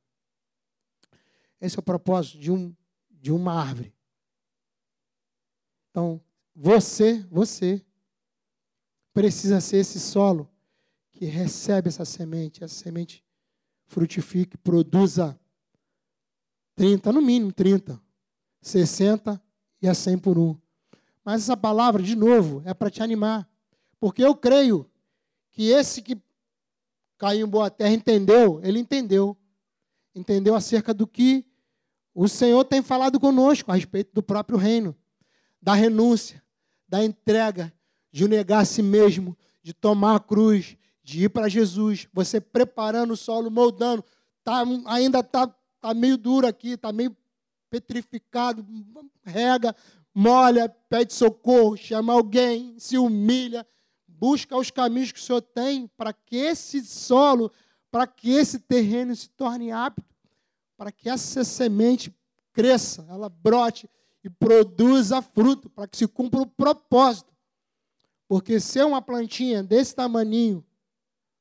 [1.61, 2.75] Esse é o propósito de, um,
[3.11, 3.95] de uma árvore.
[5.91, 6.21] Então,
[6.55, 7.85] você, você,
[9.13, 10.49] precisa ser esse solo
[11.11, 13.25] que recebe essa semente, essa semente
[13.89, 15.39] frutifique, produza
[16.77, 18.01] 30, no mínimo 30,
[18.61, 19.43] 60
[19.83, 20.57] e a 100 por um.
[21.25, 23.49] Mas essa palavra, de novo, é para te animar.
[23.99, 24.89] Porque eu creio
[25.51, 26.17] que esse que
[27.17, 29.37] caiu em boa terra entendeu, ele entendeu.
[30.15, 31.45] Entendeu acerca do que
[32.15, 34.97] o Senhor tem falado conosco a respeito do próprio reino,
[35.61, 36.43] da renúncia,
[36.89, 37.73] da entrega,
[38.11, 40.77] de negar a si mesmo, de tomar a cruz,
[41.09, 44.05] de ir para Jesus, você preparando o solo, moldando,
[44.45, 45.47] tá, ainda está
[45.81, 47.17] tá meio duro aqui, está meio
[47.71, 48.63] petrificado,
[49.25, 49.75] rega,
[50.15, 53.67] molha, pede socorro, chama alguém, se humilha,
[54.07, 57.51] busca os caminhos que o Senhor tem para que esse solo,
[57.91, 60.05] para que esse terreno se torne apto,
[60.77, 62.15] para que essa semente
[62.53, 63.89] cresça, ela brote
[64.23, 67.33] e produza fruto, para que se cumpra o propósito.
[68.29, 70.63] Porque ser uma plantinha desse tamaninho,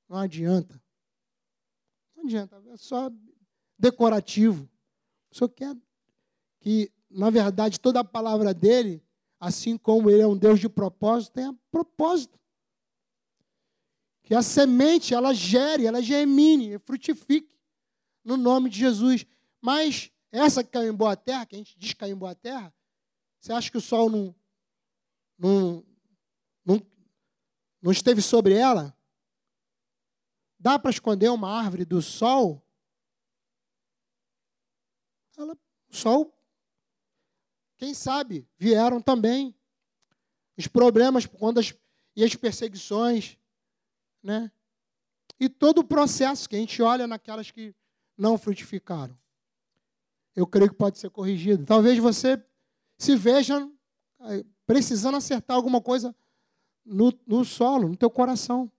[0.07, 0.81] não adianta.
[2.15, 3.11] Não adianta, é só
[3.77, 4.69] decorativo.
[5.31, 5.75] O senhor quer
[6.59, 9.03] que, na verdade, toda a palavra dele,
[9.39, 12.39] assim como Ele é um Deus de propósito, tenha propósito.
[14.23, 17.57] Que a semente, ela gere, ela germine, frutifique
[18.23, 19.25] no nome de Jesus.
[19.61, 22.73] Mas essa que caiu em boa terra, que a gente diz caiu em boa terra,
[23.39, 24.35] você acha que o sol não,
[25.37, 25.85] não,
[26.65, 26.81] não,
[27.81, 28.96] não esteve sobre ela?
[30.67, 32.61] Dá para esconder uma árvore do sol?
[35.37, 35.57] Ela,
[35.89, 36.37] o sol,
[37.77, 39.55] quem sabe, vieram também.
[40.57, 41.73] Os problemas quando as,
[42.13, 43.37] e as perseguições,
[44.21, 44.51] né?
[45.39, 47.73] E todo o processo que a gente olha naquelas que
[48.17, 49.17] não frutificaram.
[50.35, 51.65] Eu creio que pode ser corrigido.
[51.65, 52.45] Talvez você
[52.97, 53.71] se veja
[54.19, 56.13] eh, precisando acertar alguma coisa
[56.83, 58.69] no, no solo, no teu coração.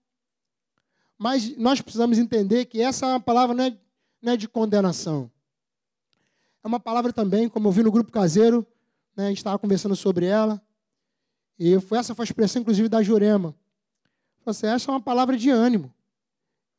[1.19, 3.77] Mas nós precisamos entender que essa é palavra não é,
[4.23, 5.31] não é de condenação.
[6.63, 8.65] É uma palavra também, como eu vi no grupo caseiro,
[9.17, 10.63] né, a gente estava conversando sobre ela,
[11.59, 13.55] e foi, essa foi a expressão, inclusive, da Jurema.
[14.45, 15.93] Você, assim, essa é uma palavra de ânimo.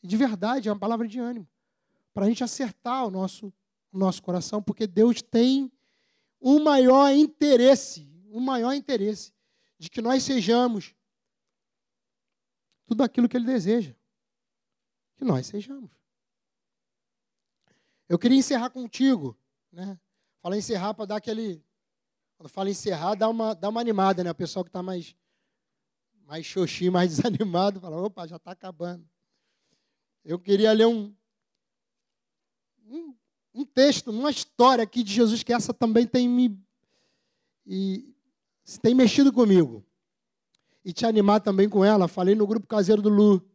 [0.01, 1.45] De verdade, é uma palavra de ânimo.
[2.13, 3.53] Para a gente acertar o nosso,
[3.91, 5.69] o nosso coração, porque Deus tem
[6.41, 9.33] um maior interesse, um maior interesse
[9.77, 10.95] de que nós sejamos
[12.85, 13.93] tudo aquilo que Ele deseja.
[15.19, 15.91] Que nós sejamos.
[18.07, 19.37] Eu queria encerrar contigo,
[19.69, 19.99] né?
[20.41, 21.61] Falar encerrar para dar aquele.
[22.37, 24.31] Quando fala encerrar, dá uma, dá uma animada, né?
[24.31, 25.13] O pessoal que está mais,
[26.25, 29.05] mais xoxi, mais desanimado, fala, opa, já está acabando.
[30.23, 31.13] Eu queria ler um,
[32.87, 33.13] um,
[33.53, 36.57] um, texto, uma história aqui de Jesus, que essa também tem me.
[37.67, 38.15] E,
[38.81, 39.85] tem mexido comigo
[40.85, 42.07] e te animar também com ela.
[42.07, 43.48] Falei no grupo caseiro do Lu.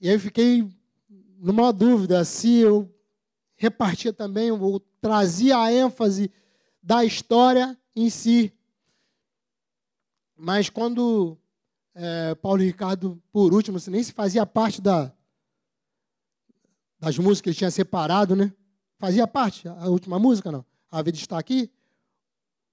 [0.00, 0.68] E aí eu fiquei
[1.38, 2.92] numa dúvida se eu
[3.56, 6.30] repartia também, ou trazia a ênfase
[6.82, 8.52] da história em si.
[10.36, 11.38] Mas quando
[11.94, 15.10] é, Paulo Ricardo, por último, nem se fazia parte da,
[16.98, 18.52] das músicas que ele tinha separado, né?
[18.98, 20.64] Fazia parte, a última música, não?
[20.90, 21.70] A vida está aqui.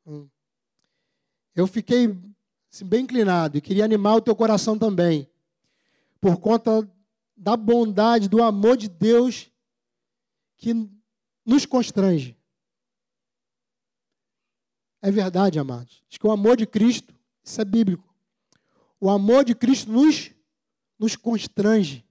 [0.06, 0.28] Hum.
[1.56, 2.18] Eu fiquei
[2.72, 5.30] assim, bem inclinado e queria animar o teu coração também,
[6.20, 6.90] por conta
[7.36, 9.52] da bondade, do amor de Deus
[10.58, 10.74] que
[11.46, 12.38] nos constrange.
[15.02, 16.02] É verdade, amados.
[16.08, 17.14] Diz que o amor de Cristo,
[17.44, 18.14] isso é bíblico.
[19.00, 20.32] O amor de Cristo nos,
[20.98, 22.06] nos constrange.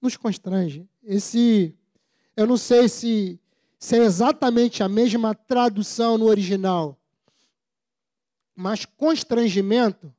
[0.00, 0.88] Nos constrange.
[1.02, 1.76] Esse,
[2.34, 3.38] eu não sei se,
[3.78, 6.98] se é exatamente a mesma tradução no original,
[8.54, 10.14] mas constrangimento,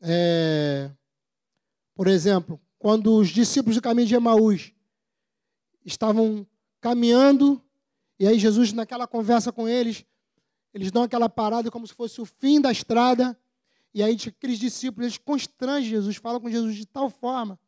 [0.00, 0.90] é,
[2.00, 4.72] por exemplo, quando os discípulos do caminho de Emaús
[5.84, 6.46] estavam
[6.80, 7.62] caminhando,
[8.18, 10.06] e aí Jesus, naquela conversa com eles,
[10.72, 13.38] eles dão aquela parada como se fosse o fim da estrada,
[13.92, 17.60] e aí aqueles discípulos, eles constrangem Jesus, falam com Jesus de tal forma,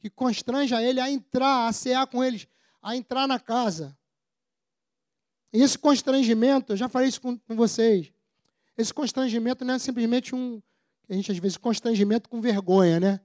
[0.00, 2.48] que constrange a ele a entrar, a cear com eles,
[2.82, 3.96] a entrar na casa.
[5.52, 8.12] E esse constrangimento, eu já falei isso com, com vocês,
[8.76, 10.60] esse constrangimento não é simplesmente um.
[11.08, 13.20] A gente, às vezes, constrangimento com vergonha, né?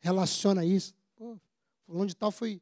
[0.00, 0.94] Relaciona isso.
[1.16, 1.38] Pô,
[1.86, 2.60] fulano de tal foi,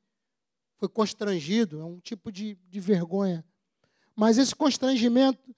[0.77, 3.45] foi constrangido, é um tipo de, de vergonha.
[4.15, 5.55] Mas esse constrangimento,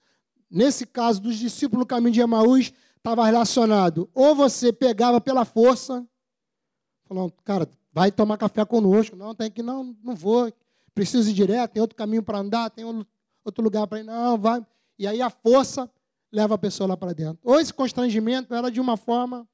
[0.49, 4.09] nesse caso dos discípulos no caminho de Emaús, estava relacionado.
[4.13, 6.05] Ou você pegava pela força,
[7.05, 9.15] falando, cara, vai tomar café conosco.
[9.15, 10.51] Não, tem que, não, não vou.
[10.93, 12.83] Preciso ir direto, tem outro caminho para andar, tem
[13.43, 14.03] outro lugar para ir.
[14.03, 14.65] Não, vai.
[14.97, 15.89] E aí a força
[16.31, 17.39] leva a pessoa lá para dentro.
[17.43, 19.47] Ou esse constrangimento era de uma forma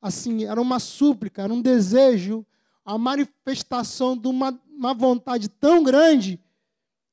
[0.00, 2.46] assim, era uma súplica, era um desejo,
[2.84, 6.40] a manifestação de uma, uma vontade tão grande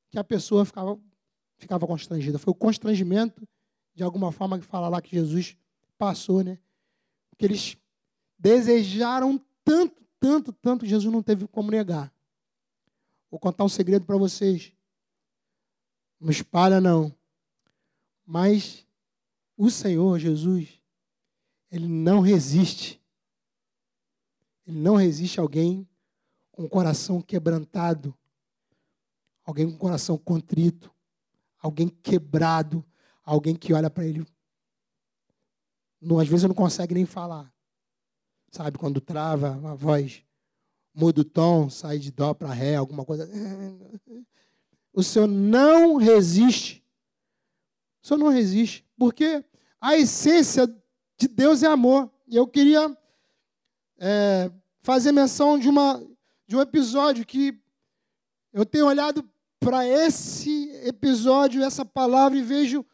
[0.09, 0.97] que a pessoa ficava,
[1.57, 2.39] ficava constrangida.
[2.39, 3.47] Foi o constrangimento,
[3.93, 5.57] de alguma forma, que fala lá que Jesus
[5.97, 6.57] passou, né?
[7.37, 7.77] Que eles
[8.37, 12.13] desejaram tanto, tanto, tanto, Jesus não teve como negar.
[13.29, 14.71] Vou contar um segredo para vocês.
[16.19, 17.13] Não espalha, não.
[18.25, 18.85] Mas
[19.57, 20.81] o Senhor Jesus,
[21.71, 23.01] ele não resiste.
[24.65, 25.87] Ele não resiste a alguém
[26.51, 28.17] com o coração quebrantado,
[29.43, 30.93] alguém com o coração contrito,
[31.59, 32.83] alguém quebrado,
[33.23, 34.25] alguém que olha para ele.
[36.01, 37.53] Não, às vezes não consegue nem falar.
[38.51, 40.23] Sabe, quando trava uma voz,
[40.93, 43.29] muda o tom, sai de dó para ré, alguma coisa.
[44.93, 46.85] O Senhor não resiste.
[48.01, 48.87] O Senhor não resiste.
[48.97, 49.43] Porque
[49.81, 50.73] a essência
[51.17, 52.09] de Deus é amor.
[52.27, 52.95] E eu queria
[53.99, 54.51] é,
[54.81, 56.01] fazer menção de, uma,
[56.47, 57.57] de um episódio que
[58.53, 59.27] eu tenho olhado
[59.59, 62.85] para esse episódio, essa palavra, e vejo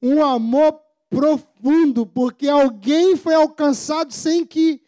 [0.00, 4.80] um amor profundo, porque alguém foi alcançado sem que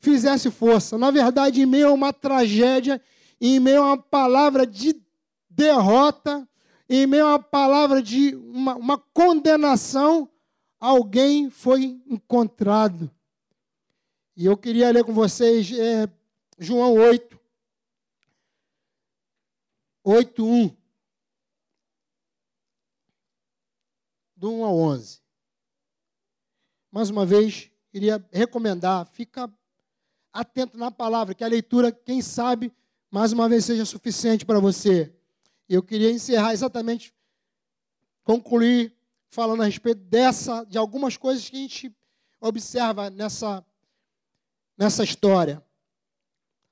[0.00, 0.96] fizesse força.
[0.96, 3.00] Na verdade, em meio a uma tragédia,
[3.40, 4.94] em meio a uma palavra de
[5.50, 6.48] derrota,
[6.88, 10.28] em meio a uma palavra de uma, uma condenação,
[10.78, 13.10] alguém foi encontrado.
[14.36, 16.08] E eu queria ler com vocês é,
[16.58, 17.38] João 8,
[20.04, 20.76] 8, 1.
[24.36, 25.20] Do 1 ao 11.
[26.90, 29.52] Mais uma vez, queria recomendar, fica
[30.32, 32.72] atento na palavra, que a leitura, quem sabe,
[33.10, 35.12] mais uma vez seja suficiente para você.
[35.68, 37.12] Eu queria encerrar exatamente,
[38.22, 38.97] concluir
[39.30, 41.96] falando a respeito dessa, de algumas coisas que a gente
[42.40, 43.64] observa nessa,
[44.76, 45.64] nessa história.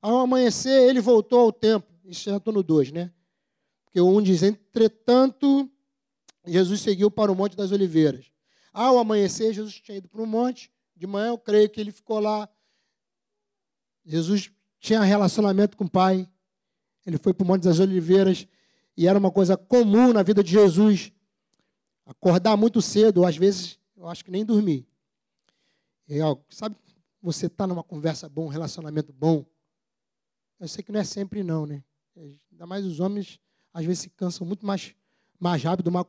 [0.01, 1.95] Ao amanhecer, ele voltou ao templo.
[2.05, 3.13] Isso já estou no 2, né?
[3.85, 5.71] Porque o 1 um diz: Entretanto,
[6.45, 8.31] Jesus seguiu para o Monte das Oliveiras.
[8.73, 10.71] Ao amanhecer, Jesus tinha ido para o monte.
[10.95, 12.49] De manhã, eu creio que ele ficou lá.
[14.05, 16.29] Jesus tinha relacionamento com o Pai.
[17.05, 18.47] Ele foi para o Monte das Oliveiras.
[18.97, 21.13] E era uma coisa comum na vida de Jesus
[22.07, 24.87] acordar muito cedo, às vezes eu acho que nem dormir.
[26.09, 26.77] E, ó, sabe,
[27.21, 29.45] você está numa conversa bom, um relacionamento bom.
[30.61, 31.83] Eu sei que não é sempre não, né?
[32.17, 33.41] Ainda mais os homens,
[33.75, 34.95] às vezes, se cansam muito mais,
[35.39, 36.07] mais rápido de uma,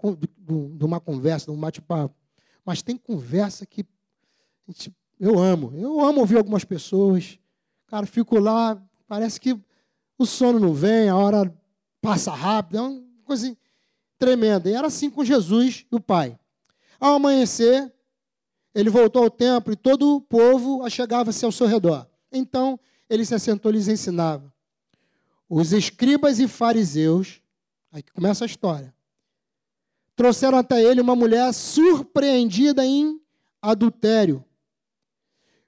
[0.78, 2.16] de uma conversa, de um bate-papo.
[2.64, 3.86] Mas tem conversa que
[4.68, 5.74] gente, eu amo.
[5.76, 7.40] Eu amo ouvir algumas pessoas.
[7.88, 9.60] Cara, fico lá, parece que
[10.18, 11.54] o sono não vem, a hora
[12.02, 12.78] passa rápido.
[12.78, 13.58] É uma coisa assim
[14.18, 14.70] tremenda.
[14.70, 16.38] E era assim com Jesus e o Pai.
[17.00, 17.92] Ao amanhecer,
[18.74, 22.08] ele voltou ao templo e todo o povo achegava-se ao seu redor.
[22.32, 24.54] Então, ele se assentou e lhes ensinava.
[25.50, 27.42] Os escribas e fariseus,
[27.92, 28.94] aí que começa a história,
[30.16, 33.22] trouxeram até ele uma mulher surpreendida em
[33.62, 34.44] adultério.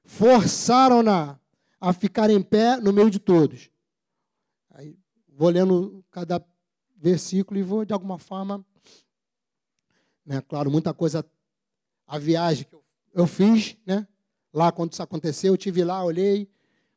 [0.03, 1.39] Forçaram-na
[1.79, 3.69] a ficar em pé no meio de todos.
[4.71, 4.97] Aí,
[5.27, 6.43] vou lendo cada
[6.99, 8.63] versículo e vou, de alguma forma,
[10.25, 11.25] né, claro, muita coisa,
[12.05, 12.75] a viagem que
[13.13, 14.07] eu, fiz, né,
[14.53, 16.49] lá quando isso aconteceu, eu tive lá, olhei,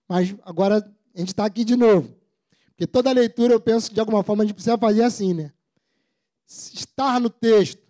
[0.08, 0.78] mas agora
[1.14, 2.14] a gente está aqui de novo.
[2.66, 5.52] Porque toda leitura eu penso que de alguma forma a gente precisa fazer assim, né?
[6.46, 7.80] Estar no texto,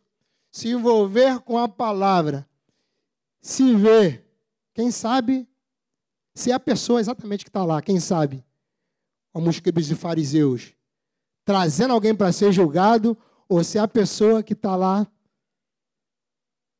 [0.50, 2.48] se envolver com a palavra,
[3.40, 4.28] se ver,
[4.74, 5.48] quem sabe,
[6.34, 8.44] se é a pessoa exatamente que está lá, quem sabe,
[9.32, 10.74] como os escribas e fariseus,
[11.44, 13.16] trazendo alguém para ser julgado,
[13.48, 15.06] ou se é a pessoa que está lá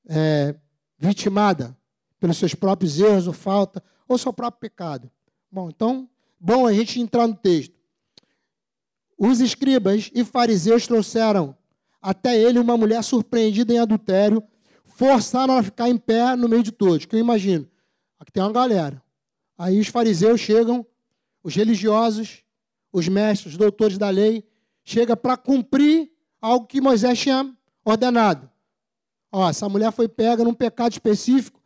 [0.08, 0.54] é,
[0.98, 1.76] vitimada
[2.18, 5.10] pelos seus próprios erros ou falta, ou seu próprio pecado.
[5.50, 6.08] Bom, então,
[6.38, 7.74] bom a gente entrar no texto.
[9.18, 11.56] Os escribas e fariseus trouxeram
[12.00, 14.42] até ele uma mulher surpreendida em adultério,
[14.84, 17.06] forçaram a ficar em pé no meio de todos.
[17.06, 17.68] Que eu imagino,
[18.18, 19.02] aqui tem uma galera.
[19.56, 20.84] Aí os fariseus chegam,
[21.42, 22.42] os religiosos,
[22.92, 24.44] os mestres, os doutores da lei,
[24.84, 26.10] chega para cumprir
[26.40, 27.54] algo que Moisés tinha
[27.84, 28.50] ordenado.
[29.30, 31.60] Ó, essa mulher foi pega num pecado específico,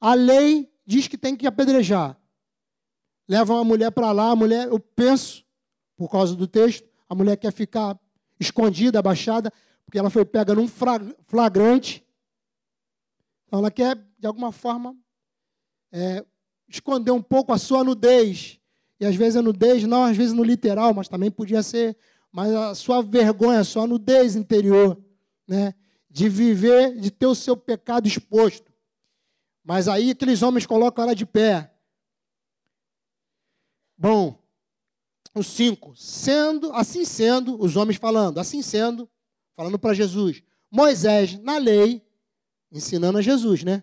[0.00, 2.18] a lei diz que tem que apedrejar.
[3.28, 5.44] Levam a mulher para lá, a mulher, eu penso,
[5.96, 7.98] por causa do texto, a mulher quer ficar
[8.40, 9.52] escondida, abaixada,
[9.84, 12.04] porque ela foi pega num flagrante.
[13.46, 14.96] Então ela quer, de alguma forma,
[15.92, 16.24] é,
[16.68, 18.58] esconder um pouco a sua nudez.
[18.98, 21.96] E às vezes a nudez, não às vezes no literal, mas também podia ser
[22.32, 24.98] mas a sua vergonha, a sua nudez interior,
[25.46, 25.74] né?
[26.12, 28.70] de viver, de ter o seu pecado exposto.
[29.64, 31.72] Mas aí aqueles homens colocam ela de pé.
[33.96, 34.38] Bom,
[35.34, 39.08] os cinco, sendo, assim sendo, os homens falando, assim sendo,
[39.56, 42.04] falando para Jesus, Moisés, na lei,
[42.70, 43.82] ensinando a Jesus, né?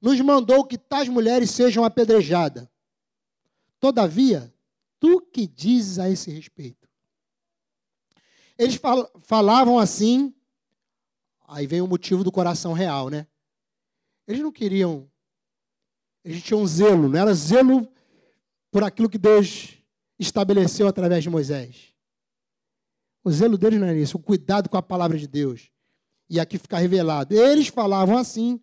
[0.00, 2.68] Nos mandou que tais mulheres sejam apedrejadas.
[3.80, 4.52] Todavia,
[4.98, 6.85] tu que dizes a esse respeito?
[8.58, 10.34] Eles fal falavam assim,
[11.46, 13.26] aí vem o motivo do coração real, né?
[14.26, 15.08] Eles não queriam,
[16.24, 17.88] eles tinham zelo, não era zelo
[18.70, 19.74] por aquilo que Deus
[20.18, 21.94] estabeleceu através de Moisés.
[23.22, 25.70] O zelo deles não era isso, o cuidado com a palavra de Deus.
[26.28, 27.34] E aqui fica revelado.
[27.34, 28.60] Eles falavam assim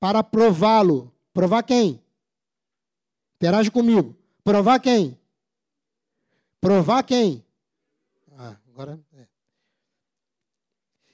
[0.00, 1.12] para prová-lo.
[1.32, 2.02] Provar quem?
[3.36, 4.16] Interage comigo.
[4.42, 5.18] Provar quem?
[6.60, 7.44] Provar quem?
[8.36, 8.98] Ah, agora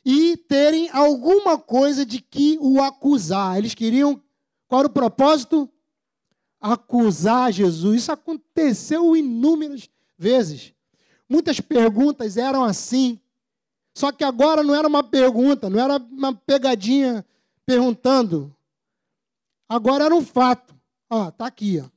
[0.05, 3.57] e terem alguma coisa de que o acusar.
[3.57, 4.23] Eles queriam,
[4.69, 5.69] qual era o propósito?
[6.61, 8.03] Acusar Jesus.
[8.03, 9.89] Isso aconteceu inúmeras
[10.19, 10.73] vezes.
[11.29, 13.19] Muitas perguntas eram assim,
[13.95, 17.25] Só que agora não era uma pergunta, não era uma pegadinha
[17.65, 18.55] perguntando.
[19.69, 20.75] Agora era um fato.
[21.09, 21.89] Ó, tá aqui, ó.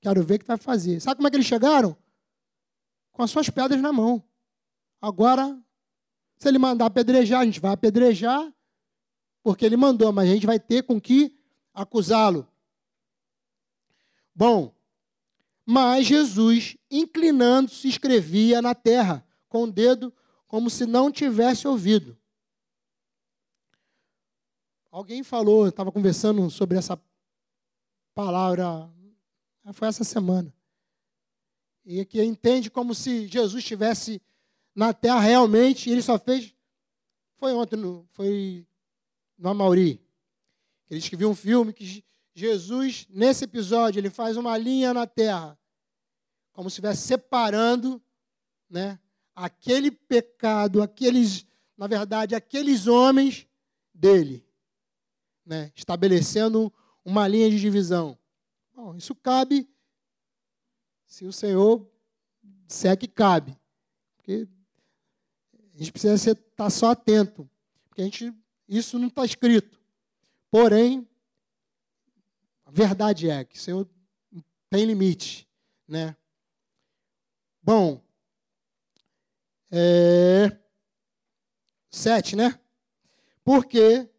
[0.00, 1.00] Quero ver o que vai fazer.
[1.00, 1.96] Sabe como é que eles chegaram?
[3.12, 4.22] Com as suas pedras na mão.
[5.00, 5.58] Agora,
[6.38, 8.52] se ele mandar apedrejar, a gente vai apedrejar,
[9.42, 11.36] porque ele mandou, mas a gente vai ter com que
[11.74, 12.46] acusá-lo.
[14.34, 14.72] Bom,
[15.66, 20.14] mas Jesus, inclinando-se, escrevia na terra com o dedo,
[20.46, 22.16] como se não tivesse ouvido.
[24.90, 27.00] Alguém falou, estava conversando sobre essa
[28.14, 28.88] palavra,
[29.72, 30.54] foi essa semana.
[31.84, 34.22] E que entende como se Jesus estivesse
[34.78, 36.54] na terra realmente, ele só fez.
[37.36, 38.64] Foi ontem, no, foi
[39.36, 40.00] no Amauri.
[40.88, 45.58] Ele escreveu um filme que Jesus, nesse episódio, ele faz uma linha na terra,
[46.52, 48.00] como se estivesse separando
[48.70, 49.00] né,
[49.34, 51.44] aquele pecado, aqueles,
[51.76, 53.48] na verdade, aqueles homens
[53.92, 54.46] dele,
[55.44, 56.72] né, estabelecendo
[57.04, 58.16] uma linha de divisão.
[58.72, 59.68] Bom, isso cabe
[61.04, 61.84] se o Senhor
[62.68, 63.58] disser que cabe.
[64.16, 64.46] Porque
[65.78, 67.48] a gente precisa estar tá só atento,
[67.88, 68.34] porque a gente,
[68.68, 69.80] isso não está escrito.
[70.50, 71.08] Porém,
[72.64, 73.88] a verdade é que o Senhor
[74.68, 75.48] tem limite,
[75.86, 76.16] né?
[77.62, 78.02] Bom,
[79.70, 80.58] é,
[81.88, 82.58] sete, né?
[83.44, 84.10] Porque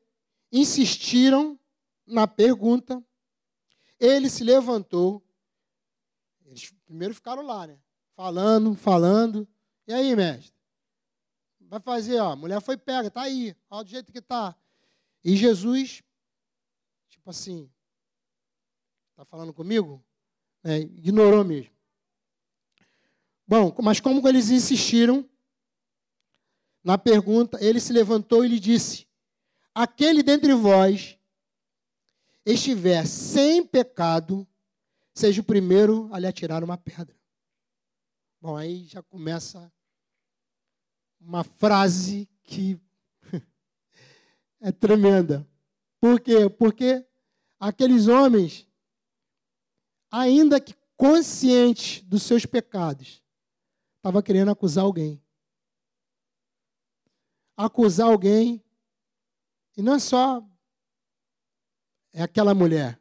[0.50, 1.60] insistiram
[2.08, 3.04] na pergunta,
[4.00, 5.22] ele se levantou.
[6.46, 7.78] Eles primeiro ficaram lá, né?
[8.16, 9.46] Falando, falando.
[9.86, 10.59] E aí, mestre?
[11.70, 14.54] Vai fazer, ó, a mulher foi pega, tá aí, ó, do jeito que tá.
[15.24, 16.04] E Jesus,
[17.10, 17.70] tipo assim,
[19.20, 20.02] Está falando comigo?
[20.64, 21.74] É, ignorou mesmo.
[23.46, 25.30] Bom, mas como eles insistiram
[26.82, 29.06] na pergunta, ele se levantou e lhe disse:
[29.76, 31.20] Aquele dentre vós
[32.46, 34.48] estiver sem pecado,
[35.14, 37.14] seja o primeiro a lhe atirar uma pedra.
[38.40, 39.70] Bom, aí já começa
[41.20, 42.80] uma frase que
[44.60, 45.48] é tremenda.
[46.00, 46.50] Por quê?
[46.50, 47.06] Porque
[47.60, 48.68] aqueles homens
[50.12, 53.24] ainda que consciente dos seus pecados,
[53.98, 55.22] estava querendo acusar alguém.
[57.56, 58.64] Acusar alguém,
[59.78, 60.46] e não é só
[62.12, 63.00] é aquela mulher.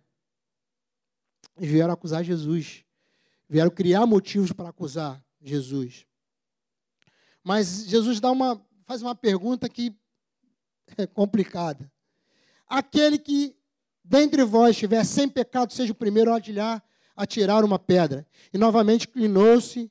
[1.56, 2.84] Eles vieram acusar Jesus.
[3.48, 6.06] Vieram criar motivos para acusar Jesus.
[7.48, 9.96] Mas Jesus dá uma, faz uma pergunta que
[10.98, 11.90] é complicada.
[12.66, 13.56] Aquele que
[14.04, 16.84] dentre vós estiver sem pecado, seja o primeiro a atirar
[17.16, 18.28] atirar uma pedra.
[18.52, 19.90] E novamente inclinou-se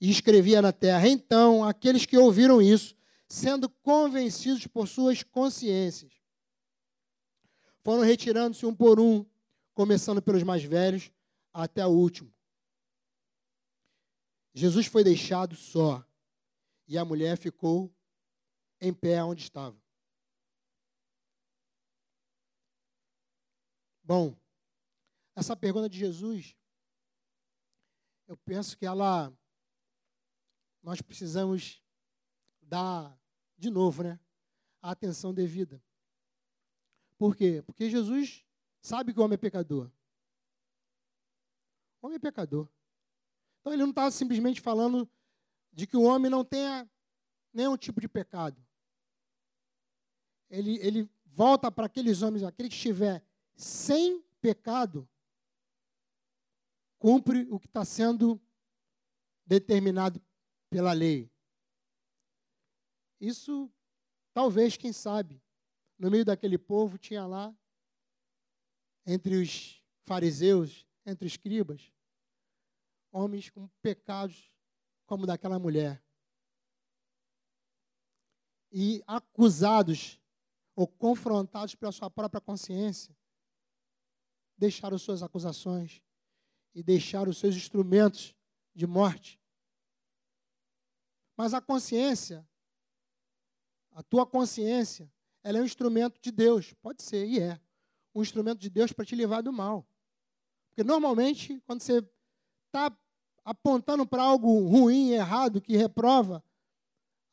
[0.00, 1.06] e escrevia na terra.
[1.06, 2.94] Então, aqueles que ouviram isso,
[3.28, 6.14] sendo convencidos por suas consciências,
[7.84, 9.22] foram retirando-se um por um,
[9.74, 11.10] começando pelos mais velhos
[11.52, 12.32] até o último.
[14.54, 16.02] Jesus foi deixado só
[16.86, 17.94] e a mulher ficou
[18.80, 19.76] em pé onde estava.
[24.02, 24.36] Bom,
[25.34, 26.56] essa pergunta de Jesus,
[28.26, 29.32] eu penso que ela
[30.82, 31.82] nós precisamos
[32.62, 33.18] dar
[33.58, 34.20] de novo, né,
[34.80, 35.82] a atenção devida.
[37.18, 37.62] Por quê?
[37.66, 38.44] Porque Jesus
[38.80, 39.90] sabe que o homem é pecador.
[42.00, 42.68] O homem é pecador.
[43.60, 45.10] Então ele não está simplesmente falando
[45.76, 46.90] de que o homem não tenha
[47.52, 48.64] nenhum tipo de pecado.
[50.48, 53.22] Ele, ele volta para aqueles homens, aquele que estiver
[53.54, 55.06] sem pecado,
[56.98, 58.40] cumpre o que está sendo
[59.44, 60.18] determinado
[60.70, 61.30] pela lei.
[63.20, 63.70] Isso,
[64.32, 65.42] talvez, quem sabe,
[65.98, 67.54] no meio daquele povo tinha lá,
[69.04, 71.92] entre os fariseus, entre os escribas,
[73.12, 74.55] homens com pecados
[75.06, 76.02] como daquela mulher.
[78.70, 80.20] E acusados
[80.74, 83.16] ou confrontados pela sua própria consciência,
[84.58, 86.02] deixaram suas acusações
[86.74, 88.34] e deixar os seus instrumentos
[88.74, 89.40] de morte.
[91.36, 92.46] Mas a consciência,
[93.92, 95.10] a tua consciência,
[95.42, 96.74] ela é um instrumento de Deus.
[96.82, 97.60] Pode ser, e é.
[98.14, 99.86] Um instrumento de Deus para te livrar do mal.
[100.68, 102.06] Porque normalmente, quando você
[102.66, 102.90] está
[103.46, 106.42] apontando para algo ruim, errado, que reprova,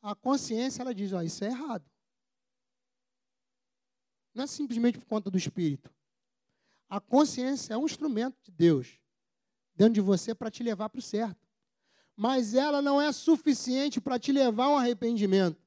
[0.00, 1.84] a consciência ela diz: ó, isso é errado.
[4.32, 5.92] Não é simplesmente por conta do espírito.
[6.88, 9.00] A consciência é um instrumento de Deus
[9.74, 11.48] dentro de você para te levar para o certo.
[12.16, 15.60] Mas ela não é suficiente para te levar a um arrependimento.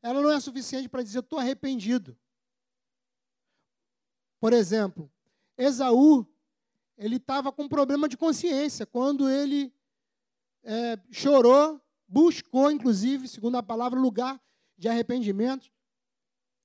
[0.00, 2.16] ela não é suficiente para dizer estou arrependido.
[4.40, 5.10] Por exemplo,
[5.58, 6.26] Esaú,
[6.96, 9.72] ele estava com problema de consciência quando ele
[10.62, 14.40] é, chorou, buscou, inclusive, segundo a palavra, lugar
[14.76, 15.70] de arrependimento.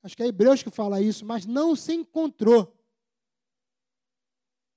[0.04, 2.76] Acho que é Hebreus que fala isso, mas não se encontrou.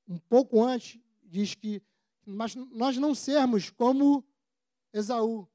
[0.06, 1.82] Um pouco antes, diz que
[2.26, 4.24] mas nós não sermos como
[4.92, 5.46] Esaú,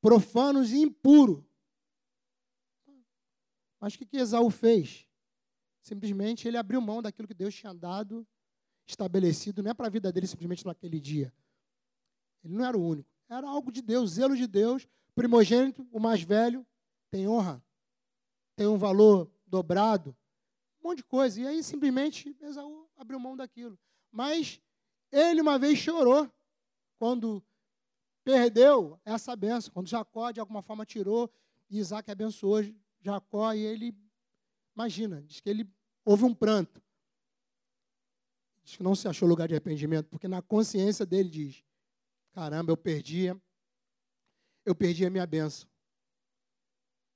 [0.00, 1.44] profanos e impuros.
[3.80, 5.06] Mas o que, que Esaú fez?
[5.80, 8.26] Simplesmente ele abriu mão daquilo que Deus tinha dado,
[8.88, 11.32] estabelecido, não é para a vida dele simplesmente naquele dia.
[12.42, 13.08] Ele não era o único.
[13.28, 14.88] Era algo de Deus, zelo de Deus.
[15.14, 16.66] Primogênito, o mais velho,
[17.10, 17.62] tem honra,
[18.56, 20.16] tem um valor dobrado,
[20.80, 21.40] um monte de coisa.
[21.40, 23.78] E aí simplesmente Esaú abriu mão daquilo.
[24.10, 24.60] Mas
[25.10, 26.30] ele uma vez chorou
[26.98, 27.42] quando
[28.24, 31.30] perdeu essa benção, quando Jacó de alguma forma tirou
[31.68, 32.62] e Isaac abençoou
[33.00, 33.96] Jacó e ele,
[34.74, 35.68] imagina, diz que ele
[36.04, 36.82] houve um pranto.
[38.68, 41.64] Diz que não se achou lugar de arrependimento, porque na consciência dele diz:
[42.32, 43.34] caramba, eu perdi,
[44.62, 45.66] eu perdi a minha benção.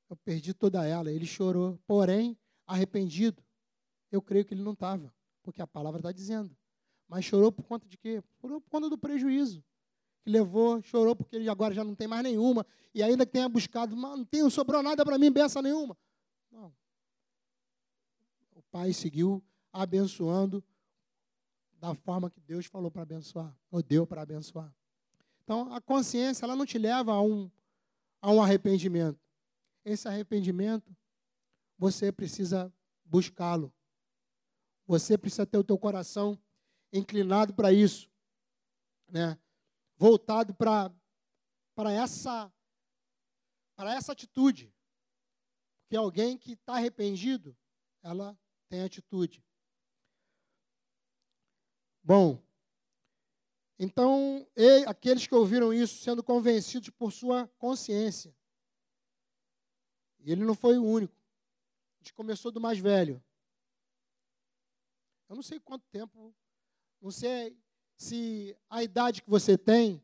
[0.09, 1.13] Eu perdi toda ela.
[1.13, 3.45] Ele chorou, porém, arrependido.
[4.11, 6.57] Eu creio que ele não estava, porque a palavra está dizendo.
[7.07, 8.23] Mas chorou por conta de quê?
[8.41, 9.63] Por conta do prejuízo.
[10.23, 12.65] Que levou, chorou porque ele agora já não tem mais nenhuma.
[12.95, 15.99] E ainda que tenha buscado, não tem, sobrou nada para mim, benção nenhuma.
[16.51, 16.73] Não.
[18.55, 20.65] O pai seguiu abençoando
[21.83, 24.73] da forma que Deus falou para abençoar, ou deu para abençoar.
[25.43, 27.51] Então, a consciência, ela não te leva a um,
[28.21, 29.19] a um arrependimento.
[29.85, 30.97] Esse arrependimento,
[31.77, 32.73] você precisa
[33.05, 33.75] buscá-lo.
[34.87, 36.39] Você precisa ter o teu coração
[36.93, 38.09] inclinado para isso,
[39.09, 39.37] né?
[39.97, 40.93] voltado para
[41.91, 42.53] essa,
[43.77, 44.73] essa atitude.
[45.81, 47.57] Porque alguém que está arrependido,
[48.05, 49.45] ela tem atitude.
[52.03, 52.43] Bom,
[53.79, 54.47] então,
[54.87, 58.35] aqueles que ouviram isso sendo convencidos por sua consciência.
[60.21, 61.15] E ele não foi o único.
[61.15, 63.23] A gente começou do mais velho.
[65.29, 66.35] Eu não sei quanto tempo
[67.03, 67.59] não sei
[67.97, 70.01] se a idade que você tem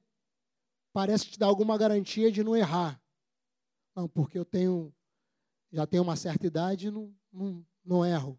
[0.93, 3.01] parece te dá alguma garantia de não errar.
[3.95, 4.93] Não, porque eu tenho,
[5.71, 8.39] já tenho uma certa idade e não, não, não erro.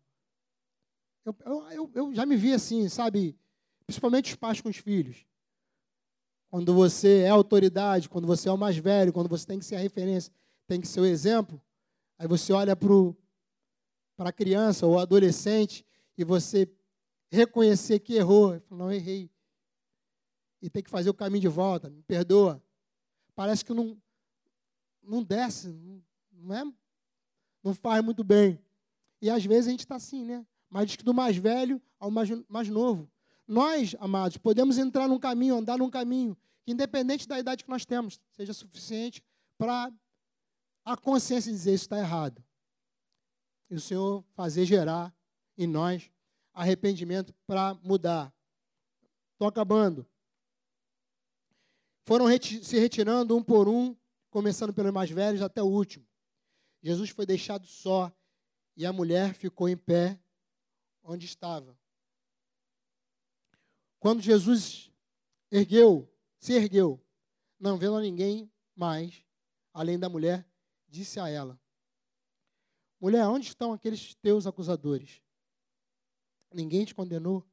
[1.23, 1.35] Eu,
[1.71, 3.39] eu, eu já me vi assim, sabe?
[3.89, 5.25] Principalmente os pais com os filhos.
[6.47, 9.77] Quando você é autoridade, quando você é o mais velho, quando você tem que ser
[9.77, 10.31] a referência,
[10.67, 11.59] tem que ser o exemplo,
[12.15, 15.83] aí você olha para a criança ou adolescente
[16.15, 16.71] e você
[17.31, 18.61] reconhecer que errou.
[18.69, 19.27] Não, errei.
[20.61, 22.63] E tem que fazer o caminho de volta, me perdoa.
[23.33, 23.99] Parece que não,
[25.01, 25.69] não desce,
[26.31, 26.63] não, é,
[27.63, 28.61] não faz muito bem.
[29.19, 30.45] E às vezes a gente está assim, né?
[30.69, 33.09] Mas diz que do mais velho ao mais, mais novo.
[33.49, 37.83] Nós, amados, podemos entrar num caminho, andar num caminho, que independente da idade que nós
[37.83, 39.23] temos, seja suficiente
[39.57, 39.91] para
[40.85, 42.43] a consciência dizer isso está errado.
[43.67, 45.11] E o Senhor fazer gerar
[45.57, 46.11] em nós
[46.53, 48.31] arrependimento para mudar.
[49.31, 50.07] Estou acabando.
[52.05, 53.97] Foram reti se retirando um por um,
[54.29, 56.05] começando pelos mais velhos até o último.
[56.83, 58.11] Jesus foi deixado só
[58.77, 60.19] e a mulher ficou em pé
[61.01, 61.78] onde estava.
[63.99, 64.89] Quando Jesus
[65.51, 67.03] ergueu, se ergueu,
[67.59, 69.25] não vendo ninguém mais,
[69.73, 70.47] além da mulher,
[70.87, 71.59] disse a ela:
[72.99, 75.21] Mulher, onde estão aqueles teus acusadores?
[76.53, 77.45] Ninguém te condenou?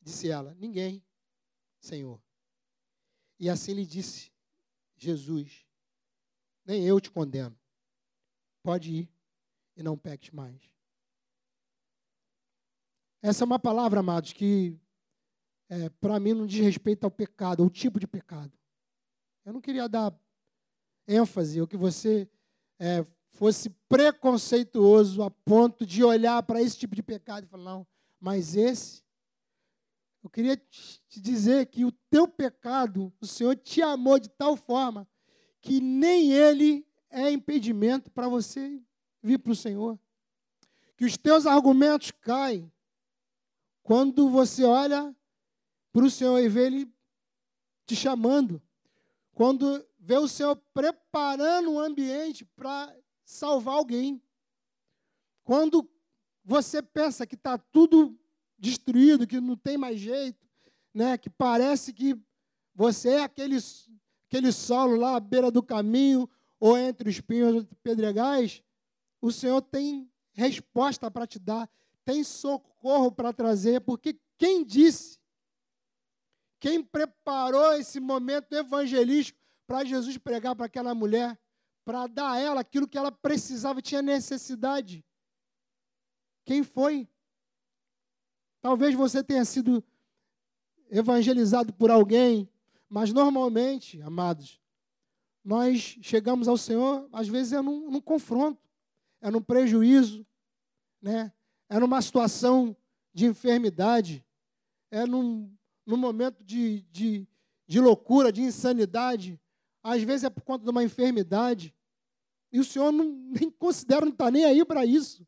[0.00, 1.04] Disse ela: Ninguém,
[1.80, 2.22] Senhor.
[3.38, 4.32] E assim lhe disse
[4.96, 5.66] Jesus:
[6.64, 7.58] Nem eu te condeno.
[8.62, 9.12] Pode ir
[9.76, 10.60] e não peques mais.
[13.20, 14.78] Essa é uma palavra, amados, que
[15.68, 18.52] é, para mim não diz respeito ao pecado, ao tipo de pecado.
[19.44, 20.14] Eu não queria dar
[21.06, 22.28] ênfase, ou que você
[22.78, 27.86] é, fosse preconceituoso a ponto de olhar para esse tipo de pecado e falar, não,
[28.20, 29.02] mas esse,
[30.22, 35.08] eu queria te dizer que o teu pecado, o Senhor te amou de tal forma
[35.60, 38.80] que nem ele é impedimento para você
[39.22, 39.98] vir para o Senhor.
[40.96, 42.70] Que os teus argumentos caem
[43.82, 45.14] quando você olha
[45.98, 46.94] para o Senhor e vê Ele
[47.84, 48.62] te chamando.
[49.34, 52.94] Quando vê o Senhor preparando um ambiente para
[53.24, 54.22] salvar alguém.
[55.42, 55.90] Quando
[56.44, 58.16] você pensa que está tudo
[58.56, 60.46] destruído, que não tem mais jeito,
[60.94, 61.18] né?
[61.18, 62.16] que parece que
[62.72, 63.58] você é aquele,
[64.28, 66.30] aquele solo lá à beira do caminho,
[66.60, 68.62] ou entre os espinhos e pedregais,
[69.20, 71.68] o Senhor tem resposta para te dar,
[72.04, 75.17] tem socorro para trazer, porque quem disse,
[76.60, 81.38] quem preparou esse momento evangelístico para Jesus pregar para aquela mulher,
[81.84, 85.04] para dar a ela aquilo que ela precisava, tinha necessidade?
[86.44, 87.08] Quem foi?
[88.60, 89.84] Talvez você tenha sido
[90.90, 92.48] evangelizado por alguém,
[92.88, 94.60] mas normalmente, amados,
[95.44, 98.60] nós chegamos ao Senhor, às vezes é num, num confronto,
[99.20, 100.26] é num prejuízo,
[101.00, 101.32] né?
[101.68, 102.76] é numa situação
[103.12, 104.24] de enfermidade,
[104.90, 105.54] é num,
[105.88, 107.26] num momento de, de,
[107.66, 109.40] de loucura, de insanidade,
[109.82, 111.74] às vezes é por conta de uma enfermidade,
[112.52, 115.26] e o Senhor não, nem considera, não está nem aí para isso.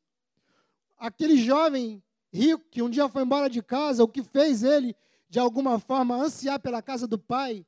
[0.99, 4.95] Aquele jovem rico que um dia foi embora de casa, o que fez ele,
[5.31, 7.67] de alguma forma, ansiar pela casa do pai,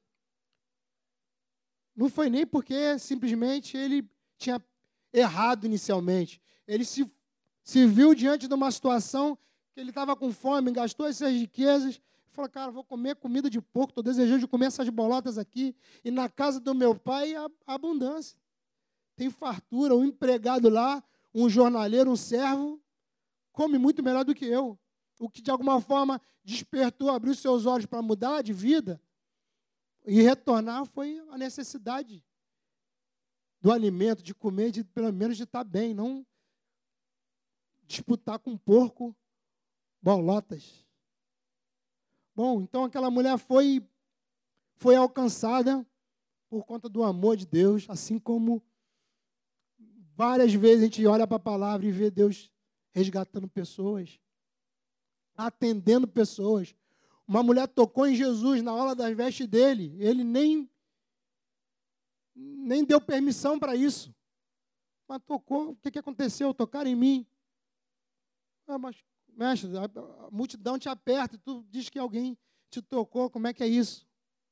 [1.96, 4.62] não foi nem porque simplesmente ele tinha
[5.12, 6.40] errado inicialmente.
[6.66, 7.06] Ele se
[7.64, 9.38] se viu diante de uma situação
[9.72, 12.00] que ele estava com fome, gastou essas riquezas,
[12.32, 16.10] falou, cara, vou comer comida de porco, estou desejando de comer essas bolotas aqui, e
[16.10, 18.36] na casa do meu pai há abundância.
[19.14, 21.04] Tem fartura, um empregado lá,
[21.34, 22.82] um jornaleiro, um servo,
[23.52, 24.78] come muito melhor do que eu.
[25.20, 29.00] O que de alguma forma despertou, abriu seus olhos para mudar de vida
[30.04, 32.24] e retornar foi a necessidade
[33.60, 36.26] do alimento, de comer, de pelo menos de estar bem, não
[37.84, 39.14] disputar com porco
[40.00, 40.81] bolotas.
[42.34, 43.86] Bom, então aquela mulher foi
[44.76, 45.86] foi alcançada
[46.48, 48.62] por conta do amor de Deus, assim como
[50.16, 52.50] várias vezes a gente olha para a palavra e vê Deus
[52.90, 54.18] resgatando pessoas,
[55.36, 56.74] atendendo pessoas.
[57.26, 60.68] Uma mulher tocou em Jesus na hora das vestes dele, ele nem
[62.34, 64.14] nem deu permissão para isso.
[65.06, 66.54] Mas tocou, o que, que aconteceu?
[66.54, 67.26] Tocaram em mim.
[68.66, 68.96] Ah, mas,
[69.36, 72.36] mestre, a, multidão te aperta, tu diz que alguém
[72.70, 74.06] te tocou, como é que é isso?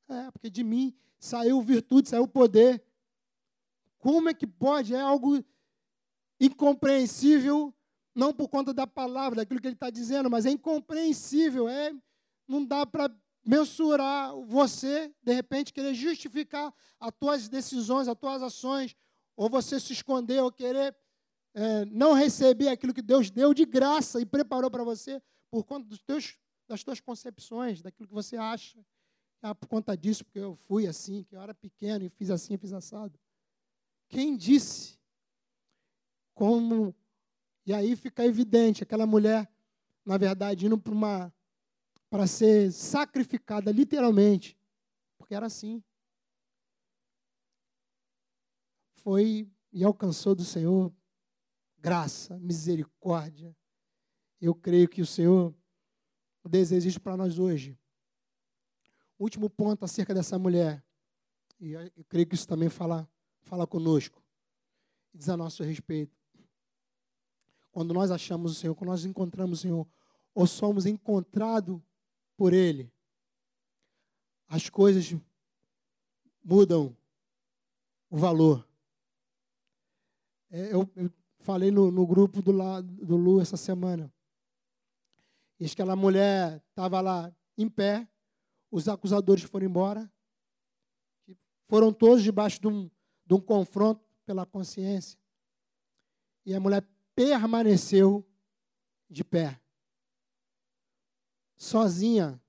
[0.09, 2.83] É, porque de mim saiu virtude, saiu poder.
[3.99, 4.95] Como é que pode?
[4.95, 5.45] É algo
[6.41, 7.73] incompreensível,
[8.15, 11.69] não por conta da palavra, daquilo que ele está dizendo, mas é incompreensível.
[11.69, 11.95] É,
[12.49, 13.15] não dá para
[13.45, 18.97] mensurar você, de repente, querer justificar as tuas decisões, as tuas ações,
[19.37, 20.97] ou você se esconder, ou querer
[21.55, 25.21] é, não receber aquilo que Deus deu de graça e preparou para você
[25.51, 26.39] por conta dos teus,
[26.69, 28.79] das tuas concepções, daquilo que você acha.
[29.43, 32.57] Ah, por conta disso, porque eu fui assim, que eu era pequeno e fiz assim,
[32.57, 33.19] fiz assado.
[34.09, 34.99] Quem disse?
[36.35, 36.95] Como.
[37.65, 39.51] E aí fica evidente, aquela mulher,
[40.05, 41.33] na verdade, indo para uma.
[42.11, 44.59] para ser sacrificada, literalmente.
[45.17, 45.83] Porque era assim.
[48.97, 50.93] Foi e alcançou do Senhor
[51.81, 53.57] graça, misericórdia.
[54.41, 55.55] Eu creio que o Senhor
[56.49, 57.79] deseja isso para nós hoje.
[59.19, 60.83] Último ponto acerca dessa mulher,
[61.59, 63.09] e eu creio que isso também fala,
[63.43, 64.23] fala conosco,
[65.13, 66.17] diz a nosso respeito.
[67.71, 69.87] Quando nós achamos o Senhor, quando nós encontramos o Senhor,
[70.35, 71.81] ou somos encontrados
[72.37, 72.91] por Ele,
[74.49, 75.15] as coisas
[76.43, 76.97] mudam
[78.09, 78.67] o valor.
[80.51, 81.11] É, eu, eu
[81.41, 84.13] Falei no, no grupo do, do Lu essa semana.
[85.57, 88.07] Que aquela mulher estava lá em pé,
[88.71, 90.11] os acusadores foram embora,
[91.67, 92.91] foram todos debaixo de um,
[93.27, 95.19] de um confronto pela consciência.
[96.45, 98.27] E a mulher permaneceu
[99.09, 99.59] de pé.
[101.57, 102.41] Sozinha,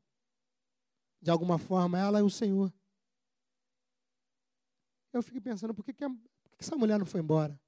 [1.21, 2.73] de alguma forma, ela e o Senhor.
[5.13, 7.59] Eu fico pensando, por que, que, a, por que essa mulher não foi embora?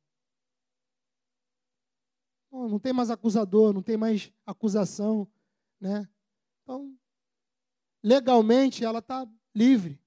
[2.54, 5.28] Não tem mais acusador, não tem mais acusação,
[5.80, 6.08] né?
[6.62, 6.96] Então,
[8.02, 10.00] legalmente ela está livre.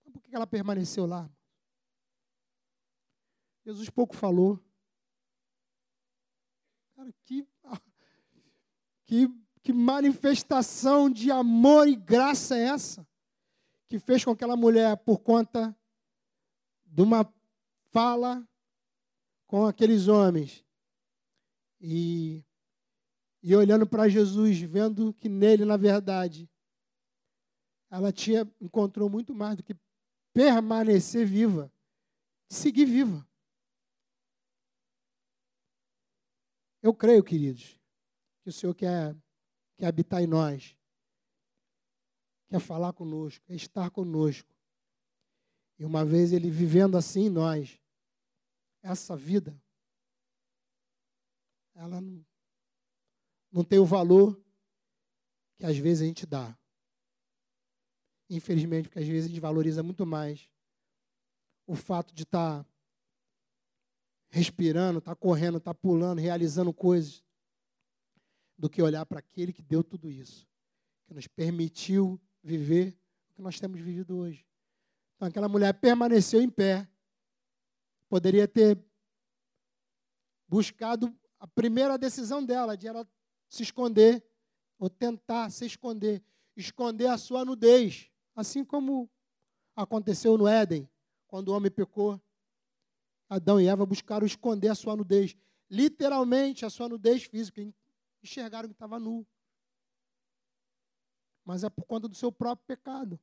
[0.00, 1.30] Então, por que ela permaneceu lá?
[3.64, 4.58] Jesus pouco falou.
[6.96, 7.46] Cara, que,
[9.06, 9.28] que,
[9.62, 13.06] que manifestação de amor e graça é essa?
[13.88, 15.76] Que fez com que aquela mulher, por conta
[16.84, 17.32] de uma
[17.92, 18.46] fala
[19.46, 20.64] com aqueles homens,
[21.82, 22.44] e,
[23.42, 26.48] e olhando para Jesus, vendo que nele, na verdade,
[27.90, 29.76] ela tinha encontrou muito mais do que
[30.32, 31.70] permanecer viva,
[32.48, 33.28] seguir viva.
[36.80, 37.78] Eu creio, queridos,
[38.42, 39.16] que o Senhor quer,
[39.76, 40.76] quer habitar em nós,
[42.48, 44.48] quer falar conosco, quer estar conosco.
[45.78, 47.80] E uma vez ele vivendo assim, nós,
[48.82, 49.60] essa vida,
[51.74, 52.24] ela não,
[53.50, 54.40] não tem o valor
[55.56, 56.56] que às vezes a gente dá.
[58.28, 60.50] Infelizmente, porque às vezes a gente valoriza muito mais
[61.66, 62.70] o fato de estar tá
[64.30, 67.22] respirando, estar tá correndo, estar tá pulando, realizando coisas,
[68.56, 70.48] do que olhar para aquele que deu tudo isso,
[71.04, 72.96] que nos permitiu viver
[73.30, 74.46] o que nós temos vivido hoje.
[75.16, 76.88] Então, aquela mulher permaneceu em pé,
[78.08, 78.78] poderia ter
[80.48, 83.04] buscado a primeira decisão dela, de ela
[83.48, 84.24] se esconder,
[84.78, 86.22] ou tentar se esconder,
[86.56, 89.10] esconder a sua nudez, assim como
[89.74, 90.88] aconteceu no Éden,
[91.26, 92.22] quando o homem pecou.
[93.28, 95.34] Adão e Eva buscaram esconder a sua nudez,
[95.68, 97.60] literalmente a sua nudez física,
[98.22, 99.26] enxergaram que estava nu.
[101.44, 103.18] Mas é por conta do seu próprio pecado.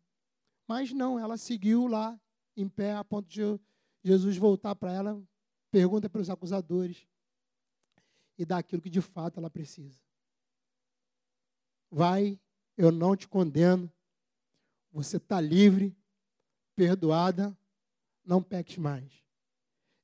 [0.67, 2.19] Mas não, ela seguiu lá,
[2.57, 3.57] em pé, a ponto de
[4.03, 5.23] Jesus voltar para ela,
[5.71, 7.07] pergunta para os acusadores
[8.39, 10.01] e dá aquilo que de fato ela precisa.
[11.91, 12.39] Vai,
[12.77, 13.91] eu não te condeno,
[14.93, 15.93] você está livre,
[16.73, 17.55] perdoada,
[18.23, 19.11] não peques mais.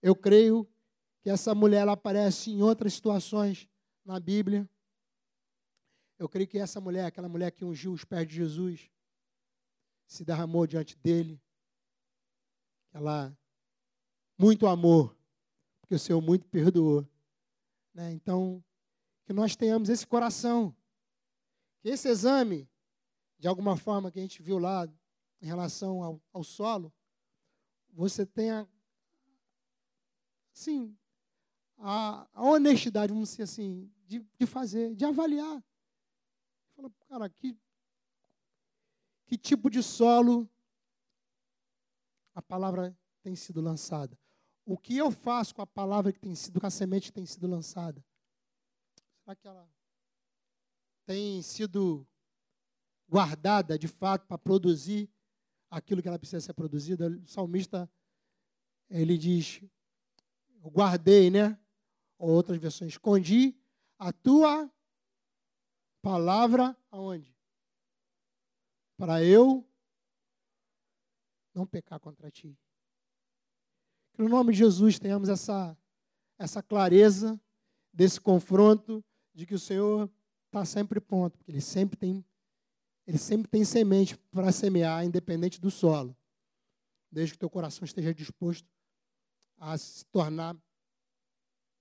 [0.02, 0.70] Eu creio
[1.22, 3.70] que essa mulher ela aparece em outras situações
[4.04, 4.70] na Bíblia.
[6.20, 8.92] Eu creio que essa mulher, aquela mulher que ungiu os pés de Jesus,
[10.06, 11.42] se derramou diante dele.
[12.92, 13.36] Ela,
[14.38, 15.16] muito amor,
[15.80, 17.08] porque o Senhor muito perdoou.
[17.96, 18.12] Né?
[18.12, 18.62] Então,
[19.26, 20.76] que nós tenhamos esse coração.
[21.80, 22.70] Que esse exame,
[23.40, 24.86] de alguma forma que a gente viu lá
[25.42, 26.94] em relação ao, ao solo,
[27.94, 28.68] você tenha,
[30.52, 30.96] sim,
[31.78, 35.64] a, a, honestidade, vamos dizer assim, de, de fazer, de avaliar.
[36.76, 37.58] Fala, cara, que,
[39.26, 40.50] que tipo de solo
[42.34, 44.20] a palavra tem sido lançada?
[44.66, 47.26] O que eu faço com a palavra que tem sido, com a semente que tem
[47.26, 48.04] sido lançada?
[49.24, 49.70] Será que ela
[51.06, 52.08] tem sido
[53.08, 55.08] guardada de fato para produzir
[55.70, 57.08] aquilo que ela precisa ser produzida?
[57.10, 57.88] O salmista,
[58.90, 59.62] ele diz,
[60.64, 61.60] eu guardei, né?
[62.18, 63.56] Ou outras versões, escondi
[64.00, 64.72] a tua
[66.02, 67.38] palavra aonde?
[68.98, 69.64] Para eu
[71.54, 72.58] não pecar contra ti.
[74.16, 75.78] Que no nome de Jesus tenhamos essa,
[76.40, 77.38] essa clareza
[77.92, 79.04] desse confronto
[79.34, 80.10] de que o Senhor
[80.46, 82.26] está sempre pronto, porque Ele sempre tem,
[83.06, 86.16] Ele sempre tem semente para semear, independente do solo.
[87.12, 88.66] Desde que teu coração esteja disposto
[89.58, 90.56] a se tornar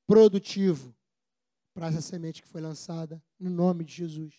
[0.04, 0.92] produtivo
[1.72, 4.34] para essa semente que foi lançada no nome de Jesus.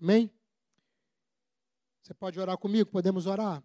[0.00, 0.28] Amém?
[2.02, 2.90] Você pode orar comigo?
[2.90, 3.62] Podemos orar?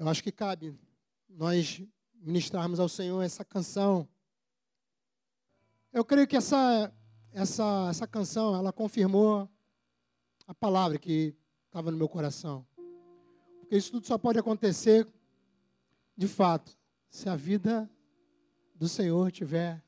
[0.00, 0.74] Eu acho que cabe
[1.28, 1.82] nós
[2.14, 4.08] ministrarmos ao Senhor essa canção.
[5.92, 6.90] Eu creio que essa,
[7.34, 9.46] essa, essa canção, ela confirmou
[10.46, 11.36] a palavra que
[11.66, 12.66] estava no meu coração.
[13.60, 15.06] Porque isso tudo só pode acontecer,
[16.16, 16.74] de fato,
[17.10, 17.86] se a vida
[18.74, 19.84] do Senhor estiver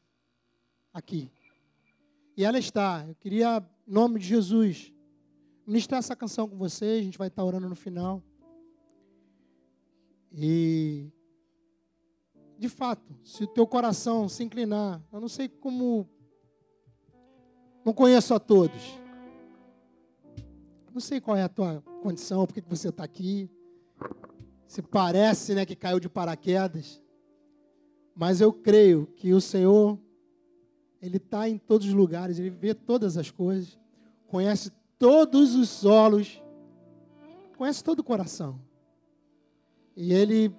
[0.93, 1.33] aqui.
[2.37, 3.03] E ela está.
[3.09, 4.93] Eu queria, em nome de Jesus,
[5.67, 7.01] ministrar essa canção com vocês.
[7.01, 8.23] A gente vai estar orando no final.
[10.35, 11.11] E,
[12.59, 16.09] de fato, se o teu coração se inclinar, eu não sei como.
[17.85, 18.99] Não conheço a todos.
[20.93, 23.51] Não sei qual é a tua condição, por que você está aqui.
[24.67, 27.03] Se parece né, que caiu de paraquedas.
[28.15, 29.99] Mas eu creio que o Senhor,
[31.01, 33.79] Ele está em todos os lugares, Ele vê todas as coisas,
[34.27, 36.43] conhece todos os solos,
[37.57, 38.61] conhece todo o coração.
[39.97, 40.55] E Ele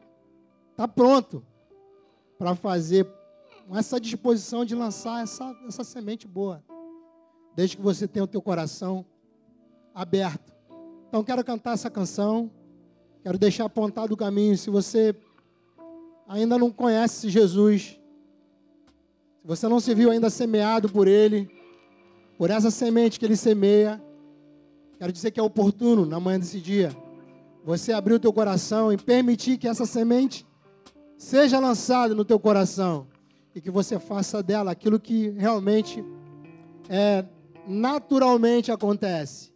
[0.72, 1.46] está pronto
[2.38, 3.08] para fazer
[3.74, 6.64] essa disposição de lançar essa, essa semente boa,
[7.56, 9.06] desde que você tenha o teu coração
[9.94, 10.54] aberto.
[11.08, 12.52] Então quero cantar essa canção,
[13.22, 14.58] quero deixar apontado o caminho.
[14.58, 15.16] Se você
[16.28, 18.00] ainda não conhece Jesus,
[19.42, 21.50] se você não se viu ainda semeado por Ele,
[22.38, 24.04] por essa semente que Ele semeia,
[24.98, 26.96] quero dizer que é oportuno na manhã desse dia,
[27.64, 30.46] você abrir o teu coração e permitir que essa semente
[31.18, 33.08] seja lançada no teu coração
[33.56, 36.04] e que você faça dela aquilo que realmente
[36.90, 37.24] é
[37.68, 39.54] naturalmente acontece,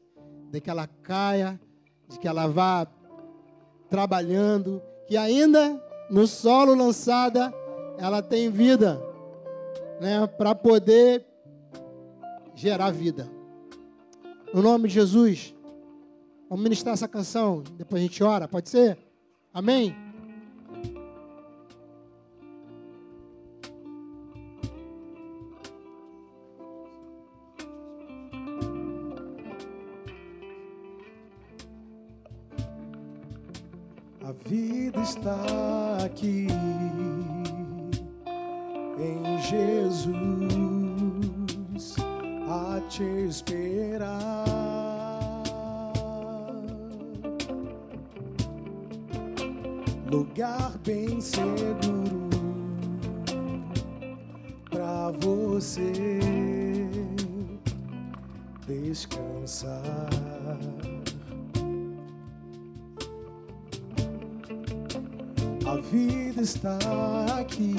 [0.50, 1.60] de que ela caia,
[2.08, 2.88] de que ela vá
[3.90, 7.54] trabalhando, que ainda no solo lançada,
[7.98, 9.02] ela tem vida,
[10.00, 11.26] né, para poder
[12.56, 13.30] gerar vida.
[14.54, 15.54] No nome de Jesus,
[16.50, 18.98] Vamos ministrar essa canção, depois a gente ora, pode ser?
[19.54, 19.94] Amém?
[34.24, 36.48] A vida está aqui
[38.98, 39.68] em Jesus
[42.50, 43.57] a te esperar.
[50.18, 52.28] Lugar bem seguro
[54.68, 55.92] para você
[58.66, 59.80] descansar.
[65.68, 66.80] A vida está
[67.40, 67.76] aqui,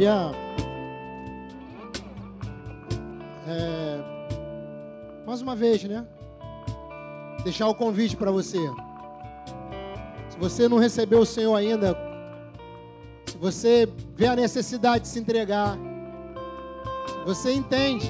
[0.00, 0.32] Queria.
[3.46, 4.00] é,
[5.26, 6.06] mais uma vez, né?
[7.44, 8.56] Deixar o convite para você.
[10.30, 11.94] Se você não recebeu o Senhor ainda,
[13.26, 13.86] se você
[14.16, 15.76] vê a necessidade de se entregar,
[17.06, 18.06] se você entende,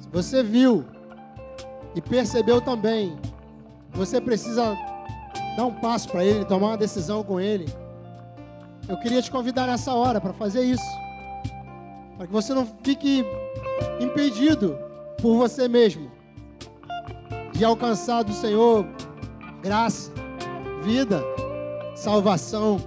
[0.00, 0.84] se você viu
[1.94, 3.16] e percebeu também,
[3.92, 4.76] você precisa
[5.56, 7.83] dar um passo para Ele, tomar uma decisão com Ele.
[8.86, 10.84] Eu queria te convidar nessa hora para fazer isso.
[12.16, 13.24] Para que você não fique
[13.98, 14.78] impedido
[15.20, 16.10] por você mesmo
[17.52, 18.86] de alcançar do Senhor
[19.62, 20.12] graça,
[20.82, 21.22] vida,
[21.94, 22.78] salvação.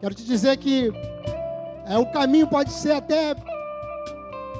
[0.00, 0.90] Quero te dizer que
[1.84, 3.36] é, o caminho pode ser até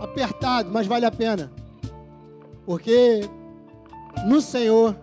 [0.02, 1.50] apertado, mas vale a pena.
[2.66, 3.20] Porque
[4.26, 4.94] no Senhor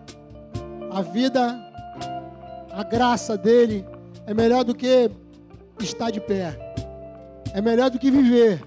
[0.92, 1.58] a vida,
[2.70, 3.84] a graça dele
[4.26, 5.10] é melhor do que
[5.80, 6.56] estar de pé.
[7.52, 8.62] É melhor do que viver.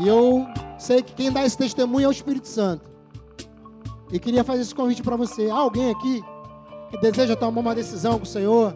[0.00, 0.46] E eu
[0.78, 2.88] sei que quem dá esse testemunho é o Espírito Santo.
[4.12, 5.50] E queria fazer esse convite para você.
[5.50, 6.24] Há alguém aqui
[6.90, 8.74] que deseja tomar uma decisão com o Senhor,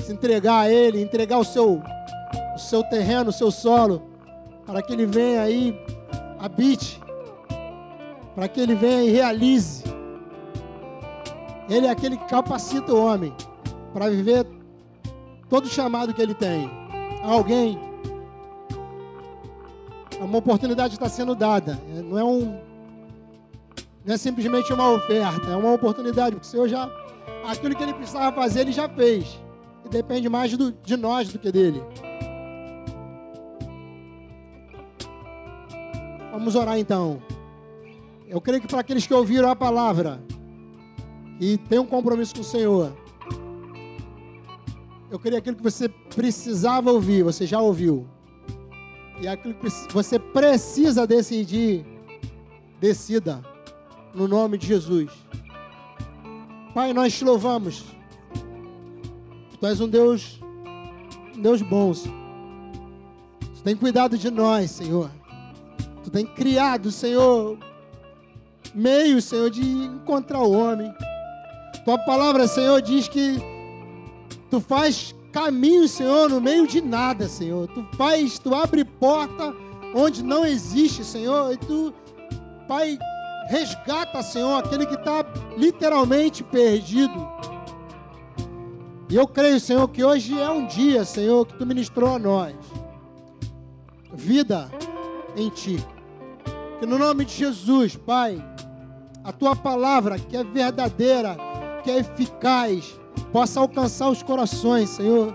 [0.00, 1.82] se entregar a Ele, entregar o seu,
[2.54, 4.02] o seu terreno, o seu solo,
[4.64, 5.76] para que Ele venha aí,
[6.38, 7.00] habite,
[8.34, 9.82] para que Ele venha e realize.
[11.68, 13.34] Ele é aquele que capacita o homem
[13.92, 14.46] para viver
[15.48, 16.70] todo chamado que ele tem.
[17.22, 17.78] Há alguém.
[20.20, 21.78] Uma oportunidade está sendo dada.
[21.96, 22.58] É, Não é um.
[24.04, 26.90] Não é simplesmente uma oferta, é uma oportunidade, porque o Senhor já.
[27.46, 29.38] Aquilo que ele precisava fazer, ele já fez.
[29.84, 31.82] E depende mais do- de nós do que dele.
[36.32, 37.22] Vamos orar então.
[38.28, 40.20] Eu creio que para aqueles que ouviram a palavra
[41.40, 42.92] e têm um compromisso com o Senhor,
[45.14, 48.04] eu queria aquilo que você precisava ouvir, você já ouviu.
[49.20, 51.86] E aquilo que você precisa decidir,
[52.80, 53.40] decida,
[54.12, 55.12] no nome de Jesus.
[56.74, 57.84] Pai, nós te louvamos.
[59.60, 60.40] Tu és um Deus,
[61.36, 61.94] um Deus bom.
[61.94, 62.18] Senhor.
[63.54, 65.12] Tu tem cuidado de nós, Senhor.
[66.02, 67.56] Tu tem criado, Senhor,
[68.74, 70.92] meios, Senhor, de encontrar o homem.
[71.84, 73.53] Tua palavra, Senhor, diz que
[74.50, 77.66] Tu faz caminho, Senhor, no meio de nada, Senhor.
[77.68, 79.54] Tu faz, tu abre porta
[79.94, 81.94] onde não existe, Senhor, e tu,
[82.66, 82.98] Pai,
[83.48, 85.24] resgata, Senhor, aquele que está
[85.56, 87.28] literalmente perdido.
[89.08, 92.54] E eu creio, Senhor, que hoje é um dia, Senhor, que tu ministrou a nós.
[94.12, 94.70] Vida
[95.36, 95.78] em ti.
[96.80, 98.42] Que no nome de Jesus, Pai,
[99.22, 101.36] a tua palavra, que é verdadeira,
[101.82, 102.98] que é eficaz,
[103.32, 105.34] possa alcançar os corações, Senhor.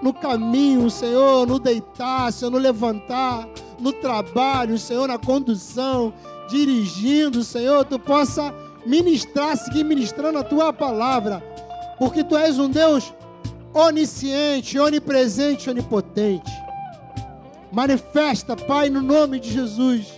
[0.00, 3.48] No caminho, Senhor, no deitar, Senhor, no levantar,
[3.78, 6.12] no trabalho, Senhor, na condução,
[6.48, 8.54] dirigindo, Senhor, tu possa
[8.86, 11.42] ministrar, seguir ministrando a tua palavra,
[11.98, 13.12] porque tu és um Deus
[13.74, 16.50] onisciente, onipresente, onipotente.
[17.72, 20.08] Manifesta, Pai, no nome de Jesus,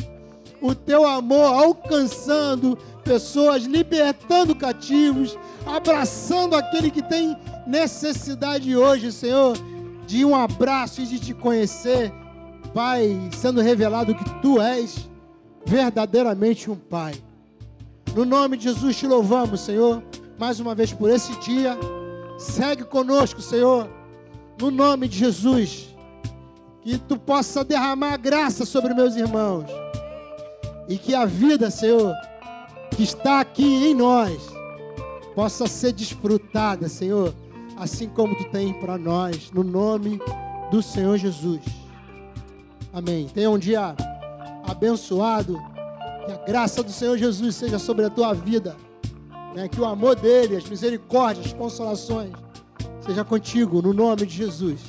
[0.61, 7.37] o teu amor alcançando pessoas, libertando cativos, abraçando aquele que tem
[7.67, 9.57] necessidade hoje, Senhor,
[10.07, 12.13] de um abraço e de te conhecer,
[12.75, 15.09] Pai, sendo revelado que tu és
[15.65, 17.15] verdadeiramente um Pai.
[18.15, 20.03] No nome de Jesus te louvamos, Senhor,
[20.39, 21.77] mais uma vez por esse dia.
[22.39, 23.89] Segue conosco, Senhor,
[24.61, 25.89] no nome de Jesus.
[26.83, 29.65] Que tu possa derramar graça sobre meus irmãos.
[30.87, 32.15] E que a vida, Senhor,
[32.95, 34.39] que está aqui em nós,
[35.35, 37.35] possa ser desfrutada, Senhor,
[37.77, 40.21] assim como tu tem para nós, no nome
[40.71, 41.61] do Senhor Jesus.
[42.93, 43.27] Amém.
[43.27, 43.95] Tenha um dia
[44.67, 45.61] abençoado.
[46.25, 48.77] Que a graça do Senhor Jesus seja sobre a tua vida.
[49.55, 49.69] Né?
[49.69, 52.33] Que o amor dele, as misericórdias, as consolações,
[53.05, 54.81] seja contigo, no nome de Jesus.